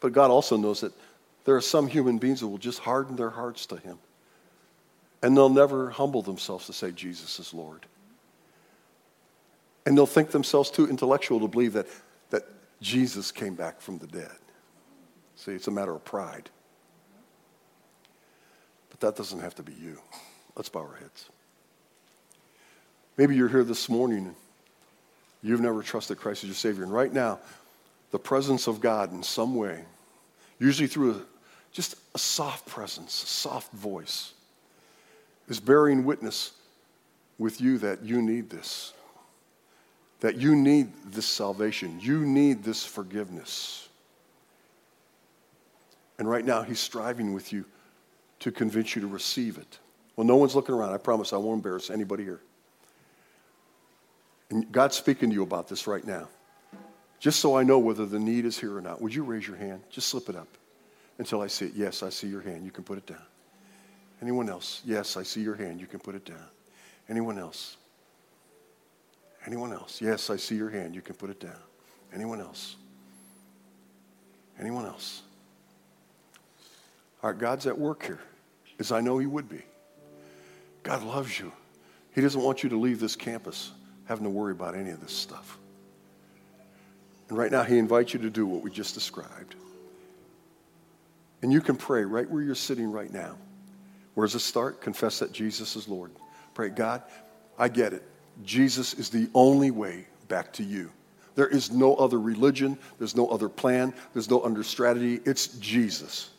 But 0.00 0.12
God 0.12 0.30
also 0.30 0.56
knows 0.56 0.80
that 0.80 0.92
there 1.44 1.56
are 1.56 1.60
some 1.60 1.86
human 1.86 2.18
beings 2.18 2.40
that 2.40 2.48
will 2.48 2.58
just 2.58 2.80
harden 2.80 3.16
their 3.16 3.30
hearts 3.30 3.66
to 3.66 3.76
Him. 3.76 3.98
And 5.22 5.36
they'll 5.36 5.48
never 5.48 5.90
humble 5.90 6.22
themselves 6.22 6.66
to 6.66 6.72
say, 6.72 6.92
Jesus 6.92 7.38
is 7.38 7.52
Lord. 7.52 7.86
And 9.84 9.96
they'll 9.96 10.06
think 10.06 10.30
themselves 10.30 10.70
too 10.70 10.88
intellectual 10.88 11.40
to 11.40 11.48
believe 11.48 11.74
that, 11.74 11.86
that 12.30 12.44
Jesus 12.80 13.32
came 13.32 13.54
back 13.54 13.80
from 13.80 13.98
the 13.98 14.06
dead. 14.06 14.36
See, 15.36 15.52
it's 15.52 15.68
a 15.68 15.70
matter 15.70 15.94
of 15.94 16.04
pride. 16.04 16.50
But 18.90 19.00
that 19.00 19.16
doesn't 19.16 19.40
have 19.40 19.54
to 19.56 19.62
be 19.62 19.72
you. 19.72 19.98
Let's 20.56 20.68
bow 20.68 20.80
our 20.80 20.96
heads. 20.96 21.30
Maybe 23.20 23.36
you're 23.36 23.50
here 23.50 23.64
this 23.64 23.90
morning 23.90 24.28
and 24.28 24.34
you've 25.42 25.60
never 25.60 25.82
trusted 25.82 26.16
Christ 26.16 26.42
as 26.42 26.48
your 26.48 26.54
Savior. 26.54 26.84
And 26.84 26.90
right 26.90 27.12
now, 27.12 27.38
the 28.12 28.18
presence 28.18 28.66
of 28.66 28.80
God 28.80 29.12
in 29.12 29.22
some 29.22 29.54
way, 29.54 29.84
usually 30.58 30.88
through 30.88 31.10
a, 31.10 31.20
just 31.70 31.96
a 32.14 32.18
soft 32.18 32.66
presence, 32.66 33.22
a 33.22 33.26
soft 33.26 33.74
voice, 33.74 34.32
is 35.50 35.60
bearing 35.60 36.06
witness 36.06 36.52
with 37.36 37.60
you 37.60 37.76
that 37.76 38.02
you 38.02 38.22
need 38.22 38.48
this, 38.48 38.94
that 40.20 40.36
you 40.36 40.56
need 40.56 40.88
this 41.04 41.26
salvation, 41.26 42.00
you 42.00 42.24
need 42.24 42.64
this 42.64 42.86
forgiveness. 42.86 43.90
And 46.18 46.26
right 46.26 46.46
now, 46.46 46.62
He's 46.62 46.80
striving 46.80 47.34
with 47.34 47.52
you 47.52 47.66
to 48.38 48.50
convince 48.50 48.96
you 48.96 49.02
to 49.02 49.08
receive 49.08 49.58
it. 49.58 49.78
Well, 50.16 50.26
no 50.26 50.36
one's 50.36 50.54
looking 50.54 50.74
around. 50.74 50.94
I 50.94 50.96
promise 50.96 51.34
I 51.34 51.36
won't 51.36 51.58
embarrass 51.58 51.90
anybody 51.90 52.24
here. 52.24 52.40
And 54.50 54.70
God's 54.70 54.96
speaking 54.96 55.30
to 55.30 55.34
you 55.34 55.42
about 55.42 55.68
this 55.68 55.86
right 55.86 56.04
now. 56.04 56.28
Just 57.20 57.40
so 57.40 57.56
I 57.56 57.62
know 57.62 57.78
whether 57.78 58.06
the 58.06 58.18
need 58.18 58.44
is 58.44 58.58
here 58.58 58.76
or 58.76 58.80
not, 58.80 59.00
would 59.00 59.14
you 59.14 59.22
raise 59.22 59.46
your 59.46 59.56
hand? 59.56 59.82
Just 59.90 60.08
slip 60.08 60.28
it 60.28 60.36
up 60.36 60.48
until 61.18 61.40
I 61.42 61.46
see 61.46 61.66
it. 61.66 61.72
Yes, 61.76 62.02
I 62.02 62.08
see 62.08 62.26
your 62.26 62.40
hand. 62.40 62.64
You 62.64 62.70
can 62.70 62.82
put 62.82 62.98
it 62.98 63.06
down. 63.06 63.22
Anyone 64.22 64.48
else? 64.48 64.82
Yes, 64.84 65.16
I 65.16 65.22
see 65.22 65.42
your 65.42 65.54
hand. 65.54 65.80
You 65.80 65.86
can 65.86 66.00
put 66.00 66.14
it 66.14 66.24
down. 66.24 66.44
Anyone 67.08 67.38
else? 67.38 67.76
Anyone 69.46 69.72
else? 69.72 70.00
Yes, 70.00 70.30
I 70.30 70.36
see 70.36 70.56
your 70.56 70.70
hand. 70.70 70.94
You 70.94 71.02
can 71.02 71.14
put 71.14 71.30
it 71.30 71.40
down. 71.40 71.60
Anyone 72.14 72.40
else? 72.40 72.76
Anyone 74.58 74.84
else? 74.84 75.22
All 77.22 77.30
right, 77.30 77.38
God's 77.38 77.66
at 77.66 77.78
work 77.78 78.04
here, 78.04 78.20
as 78.78 78.92
I 78.92 79.00
know 79.00 79.18
He 79.18 79.26
would 79.26 79.48
be. 79.48 79.62
God 80.82 81.02
loves 81.02 81.38
you. 81.38 81.52
He 82.14 82.20
doesn't 82.20 82.40
want 82.40 82.62
you 82.62 82.70
to 82.70 82.78
leave 82.78 82.98
this 82.98 83.14
campus 83.14 83.72
having 84.10 84.24
to 84.24 84.30
worry 84.30 84.50
about 84.50 84.74
any 84.74 84.90
of 84.90 85.00
this 85.00 85.12
stuff. 85.12 85.56
And 87.28 87.38
right 87.38 87.52
now, 87.52 87.62
He 87.62 87.78
invites 87.78 88.12
you 88.12 88.18
to 88.18 88.28
do 88.28 88.44
what 88.44 88.60
we 88.60 88.68
just 88.68 88.92
described. 88.92 89.54
And 91.42 91.52
you 91.52 91.60
can 91.60 91.76
pray 91.76 92.02
right 92.04 92.28
where 92.28 92.42
you're 92.42 92.56
sitting 92.56 92.90
right 92.90 93.12
now. 93.12 93.36
Where 94.14 94.26
does 94.26 94.34
it 94.34 94.40
start? 94.40 94.80
Confess 94.80 95.20
that 95.20 95.30
Jesus 95.30 95.76
is 95.76 95.86
Lord. 95.86 96.10
Pray, 96.54 96.70
God, 96.70 97.02
I 97.56 97.68
get 97.68 97.92
it. 97.92 98.02
Jesus 98.44 98.94
is 98.94 99.10
the 99.10 99.30
only 99.32 99.70
way 99.70 100.08
back 100.26 100.52
to 100.54 100.64
you. 100.64 100.90
There 101.36 101.46
is 101.46 101.70
no 101.70 101.94
other 101.94 102.18
religion, 102.18 102.76
there's 102.98 103.14
no 103.14 103.28
other 103.28 103.48
plan, 103.48 103.94
there's 104.12 104.28
no 104.28 104.40
other 104.40 104.64
strategy. 104.64 105.20
It's 105.24 105.46
Jesus. 105.46 106.30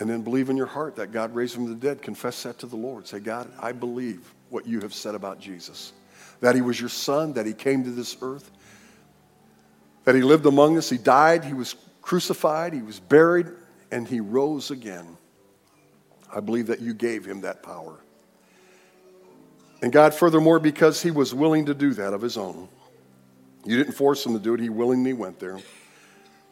And 0.00 0.10
then 0.10 0.22
believe 0.22 0.50
in 0.50 0.56
your 0.56 0.66
heart 0.66 0.96
that 0.96 1.12
God 1.12 1.36
raised 1.36 1.54
him 1.54 1.66
from 1.66 1.78
the 1.78 1.86
dead. 1.86 2.02
Confess 2.02 2.42
that 2.42 2.58
to 2.58 2.66
the 2.66 2.74
Lord. 2.74 3.06
Say, 3.06 3.20
God, 3.20 3.48
I 3.60 3.70
believe 3.70 4.34
what 4.54 4.66
you 4.66 4.80
have 4.80 4.94
said 4.94 5.16
about 5.16 5.40
Jesus. 5.40 5.92
That 6.40 6.54
he 6.54 6.62
was 6.62 6.78
your 6.78 6.88
son, 6.88 7.32
that 7.32 7.44
he 7.44 7.52
came 7.52 7.82
to 7.84 7.90
this 7.90 8.16
earth, 8.22 8.50
that 10.04 10.14
he 10.14 10.22
lived 10.22 10.46
among 10.46 10.78
us, 10.78 10.88
he 10.88 10.96
died, 10.96 11.44
he 11.44 11.54
was 11.54 11.74
crucified, 12.00 12.72
he 12.72 12.80
was 12.80 13.00
buried, 13.00 13.48
and 13.90 14.06
he 14.06 14.20
rose 14.20 14.70
again. 14.70 15.16
I 16.34 16.40
believe 16.40 16.68
that 16.68 16.80
you 16.80 16.94
gave 16.94 17.24
him 17.24 17.40
that 17.40 17.62
power. 17.62 17.98
And 19.82 19.92
God, 19.92 20.14
furthermore, 20.14 20.60
because 20.60 21.02
he 21.02 21.10
was 21.10 21.34
willing 21.34 21.66
to 21.66 21.74
do 21.74 21.92
that 21.94 22.12
of 22.14 22.22
his 22.22 22.36
own, 22.36 22.68
you 23.64 23.76
didn't 23.76 23.94
force 23.94 24.24
him 24.24 24.34
to 24.34 24.38
do 24.38 24.54
it, 24.54 24.60
he 24.60 24.68
willingly 24.68 25.14
went 25.14 25.40
there. 25.40 25.58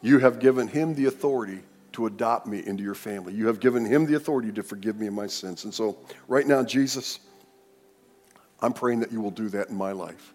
You 0.01 0.19
have 0.19 0.39
given 0.39 0.67
him 0.67 0.93
the 0.93 1.05
authority 1.05 1.59
to 1.93 2.07
adopt 2.07 2.47
me 2.47 2.65
into 2.65 2.83
your 2.83 2.95
family. 2.95 3.33
You 3.33 3.47
have 3.47 3.59
given 3.59 3.85
him 3.85 4.05
the 4.05 4.15
authority 4.15 4.51
to 4.51 4.63
forgive 4.63 4.99
me 4.99 5.07
of 5.07 5.13
my 5.13 5.27
sins. 5.27 5.63
And 5.63 5.73
so, 5.73 5.97
right 6.27 6.45
now, 6.45 6.63
Jesus, 6.63 7.19
I'm 8.63 8.73
praying 8.73 9.01
that 9.01 9.11
you 9.11 9.21
will 9.21 9.31
do 9.31 9.49
that 9.49 9.69
in 9.69 9.75
my 9.75 9.91
life. 9.91 10.33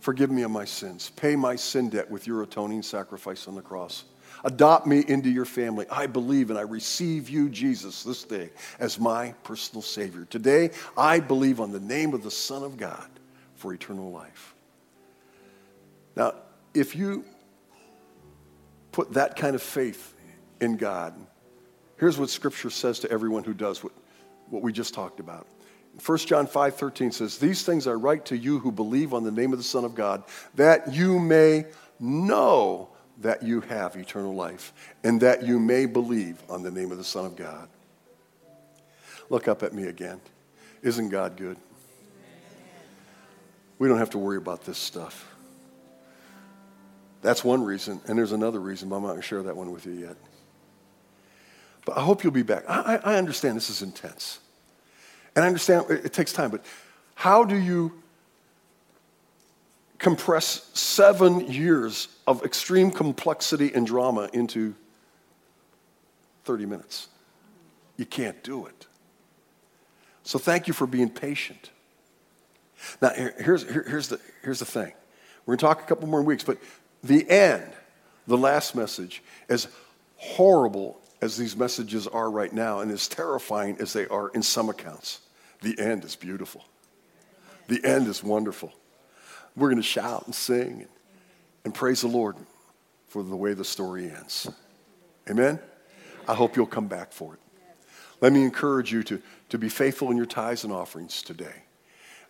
Forgive 0.00 0.30
me 0.30 0.42
of 0.42 0.50
my 0.50 0.64
sins. 0.64 1.10
Pay 1.16 1.36
my 1.36 1.56
sin 1.56 1.90
debt 1.90 2.10
with 2.10 2.26
your 2.26 2.42
atoning 2.42 2.82
sacrifice 2.82 3.46
on 3.46 3.54
the 3.54 3.60
cross. 3.60 4.04
Adopt 4.44 4.86
me 4.86 5.04
into 5.06 5.28
your 5.28 5.44
family. 5.44 5.84
I 5.90 6.06
believe 6.06 6.50
and 6.50 6.58
I 6.58 6.62
receive 6.62 7.28
you, 7.28 7.48
Jesus, 7.50 8.02
this 8.02 8.24
day 8.24 8.50
as 8.78 8.98
my 8.98 9.32
personal 9.42 9.82
Savior. 9.82 10.24
Today, 10.24 10.70
I 10.96 11.20
believe 11.20 11.60
on 11.60 11.70
the 11.70 11.80
name 11.80 12.14
of 12.14 12.22
the 12.22 12.30
Son 12.30 12.62
of 12.62 12.76
God 12.76 13.08
for 13.56 13.74
eternal 13.74 14.10
life. 14.10 14.54
Now, 16.16 16.34
if 16.72 16.96
you 16.96 17.24
put 18.92 19.12
that 19.14 19.36
kind 19.36 19.54
of 19.54 19.62
faith 19.62 20.14
in 20.60 20.76
God, 20.76 21.14
here's 21.98 22.18
what 22.18 22.30
Scripture 22.30 22.70
says 22.70 23.00
to 23.00 23.10
everyone 23.10 23.44
who 23.44 23.54
does 23.54 23.82
what, 23.84 23.92
what 24.48 24.62
we 24.62 24.72
just 24.72 24.94
talked 24.94 25.20
about. 25.20 25.46
1 26.04 26.18
John 26.18 26.46
5 26.46 26.76
13 26.76 27.10
says, 27.10 27.38
These 27.38 27.62
things 27.62 27.86
I 27.86 27.92
write 27.92 28.26
to 28.26 28.36
you 28.36 28.58
who 28.58 28.70
believe 28.70 29.14
on 29.14 29.24
the 29.24 29.30
name 29.30 29.52
of 29.52 29.58
the 29.58 29.64
Son 29.64 29.84
of 29.84 29.94
God, 29.94 30.24
that 30.54 30.92
you 30.92 31.18
may 31.18 31.66
know 31.98 32.88
that 33.18 33.42
you 33.42 33.62
have 33.62 33.96
eternal 33.96 34.34
life, 34.34 34.74
and 35.02 35.20
that 35.22 35.42
you 35.42 35.58
may 35.58 35.86
believe 35.86 36.42
on 36.50 36.62
the 36.62 36.70
name 36.70 36.92
of 36.92 36.98
the 36.98 37.04
Son 37.04 37.24
of 37.24 37.34
God. 37.34 37.68
Look 39.30 39.48
up 39.48 39.62
at 39.62 39.72
me 39.72 39.84
again. 39.84 40.20
Isn't 40.82 41.08
God 41.08 41.36
good? 41.36 41.56
We 43.78 43.88
don't 43.88 43.98
have 43.98 44.10
to 44.10 44.18
worry 44.18 44.36
about 44.36 44.64
this 44.64 44.78
stuff. 44.78 45.32
That's 47.22 47.42
one 47.42 47.64
reason, 47.64 48.00
and 48.06 48.18
there's 48.18 48.32
another 48.32 48.60
reason, 48.60 48.88
but 48.88 48.96
I'm 48.96 49.02
not 49.02 49.08
going 49.08 49.20
to 49.20 49.26
share 49.26 49.42
that 49.44 49.56
one 49.56 49.72
with 49.72 49.86
you 49.86 49.92
yet. 49.92 50.16
But 51.86 51.96
I 51.96 52.02
hope 52.02 52.22
you'll 52.22 52.32
be 52.32 52.42
back. 52.42 52.64
I, 52.68 53.00
I 53.02 53.16
understand 53.16 53.56
this 53.56 53.70
is 53.70 53.80
intense. 53.80 54.40
And 55.36 55.44
I 55.44 55.48
understand 55.48 55.90
it, 55.90 56.12
takes 56.12 56.32
time, 56.32 56.50
but 56.50 56.64
how 57.14 57.44
do 57.44 57.56
you 57.56 57.92
compress 59.98 60.68
seven 60.74 61.50
years 61.50 62.08
of 62.26 62.44
extreme 62.44 62.90
complexity 62.90 63.72
and 63.74 63.86
drama 63.86 64.28
into 64.32 64.74
30 66.44 66.66
minutes. 66.66 67.08
You 67.96 68.06
can't 68.06 68.42
do 68.42 68.66
it. 68.66 68.86
So 70.22 70.38
thank 70.38 70.68
you 70.68 70.74
for 70.74 70.86
being 70.86 71.10
patient. 71.10 71.70
Now, 73.00 73.10
here's, 73.10 73.62
here's, 73.64 74.08
the, 74.08 74.20
here's 74.42 74.58
the 74.58 74.64
thing. 74.64 74.92
We're 75.44 75.56
going 75.56 75.58
to 75.58 75.64
talk 75.66 75.82
a 75.82 75.86
couple 75.86 76.08
more 76.08 76.22
weeks, 76.22 76.44
but 76.44 76.58
the 77.02 77.28
end, 77.28 77.64
the 78.26 78.36
last 78.36 78.74
message, 78.74 79.22
as 79.48 79.68
horrible 80.16 81.00
as 81.22 81.36
these 81.36 81.56
messages 81.56 82.06
are 82.06 82.30
right 82.30 82.52
now 82.52 82.80
and 82.80 82.90
as 82.90 83.08
terrifying 83.08 83.76
as 83.80 83.92
they 83.92 84.06
are 84.08 84.28
in 84.30 84.42
some 84.42 84.68
accounts, 84.68 85.20
the 85.66 85.82
end 85.82 86.04
is 86.04 86.14
beautiful. 86.14 86.64
The 87.66 87.84
end 87.84 88.06
is 88.06 88.22
wonderful. 88.22 88.72
We're 89.56 89.68
going 89.68 89.82
to 89.82 89.82
shout 89.82 90.22
and 90.26 90.34
sing 90.34 90.82
and, 90.82 90.88
and 91.64 91.74
praise 91.74 92.02
the 92.02 92.08
Lord 92.08 92.36
for 93.08 93.24
the 93.24 93.34
way 93.34 93.52
the 93.52 93.64
story 93.64 94.08
ends. 94.08 94.48
Amen? 95.28 95.58
I 96.28 96.34
hope 96.34 96.54
you'll 96.54 96.66
come 96.66 96.86
back 96.86 97.10
for 97.10 97.34
it. 97.34 97.40
Let 98.20 98.32
me 98.32 98.44
encourage 98.44 98.92
you 98.92 99.02
to, 99.04 99.20
to 99.48 99.58
be 99.58 99.68
faithful 99.68 100.12
in 100.12 100.16
your 100.16 100.26
tithes 100.26 100.62
and 100.62 100.72
offerings 100.72 101.20
today. 101.20 101.64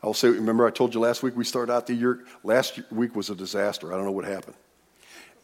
I'll 0.02 0.14
say, 0.14 0.28
remember 0.28 0.66
I 0.66 0.70
told 0.70 0.94
you 0.94 1.00
last 1.00 1.22
week 1.22 1.36
we 1.36 1.44
started 1.44 1.70
out 1.70 1.86
the 1.86 1.94
year, 1.94 2.24
last 2.42 2.80
week 2.90 3.14
was 3.14 3.28
a 3.28 3.34
disaster. 3.34 3.92
I 3.92 3.96
don't 3.96 4.06
know 4.06 4.12
what 4.12 4.24
happened. 4.24 4.56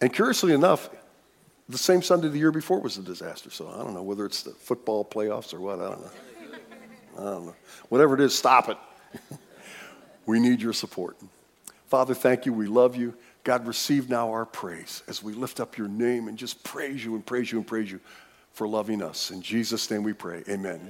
And 0.00 0.10
curiously 0.10 0.54
enough, 0.54 0.88
the 1.68 1.78
same 1.78 2.00
Sunday 2.00 2.28
the 2.28 2.38
year 2.38 2.52
before 2.52 2.80
was 2.80 2.96
a 2.96 3.02
disaster. 3.02 3.50
So 3.50 3.68
I 3.68 3.84
don't 3.84 3.92
know 3.92 4.02
whether 4.02 4.24
it's 4.24 4.42
the 4.42 4.52
football 4.52 5.04
playoffs 5.04 5.52
or 5.52 5.60
what. 5.60 5.78
I 5.78 5.90
don't 5.90 6.00
know. 6.00 6.06
I 6.06 6.10
don't 6.14 6.14
know. 6.14 6.31
Um, 7.16 7.52
whatever 7.88 8.14
it 8.14 8.20
is, 8.20 8.34
stop 8.34 8.68
it. 8.68 8.78
we 10.26 10.40
need 10.40 10.62
your 10.62 10.72
support. 10.72 11.16
Father, 11.88 12.14
thank 12.14 12.46
you. 12.46 12.52
We 12.52 12.66
love 12.66 12.96
you. 12.96 13.14
God, 13.44 13.66
receive 13.66 14.08
now 14.08 14.30
our 14.30 14.46
praise 14.46 15.02
as 15.08 15.22
we 15.22 15.32
lift 15.32 15.60
up 15.60 15.76
your 15.76 15.88
name 15.88 16.28
and 16.28 16.38
just 16.38 16.62
praise 16.64 17.04
you 17.04 17.14
and 17.14 17.26
praise 17.26 17.52
you 17.52 17.58
and 17.58 17.66
praise 17.66 17.90
you 17.90 18.00
for 18.52 18.68
loving 18.68 19.02
us. 19.02 19.30
In 19.30 19.42
Jesus' 19.42 19.90
name 19.90 20.02
we 20.02 20.12
pray. 20.12 20.42
Amen. 20.48 20.80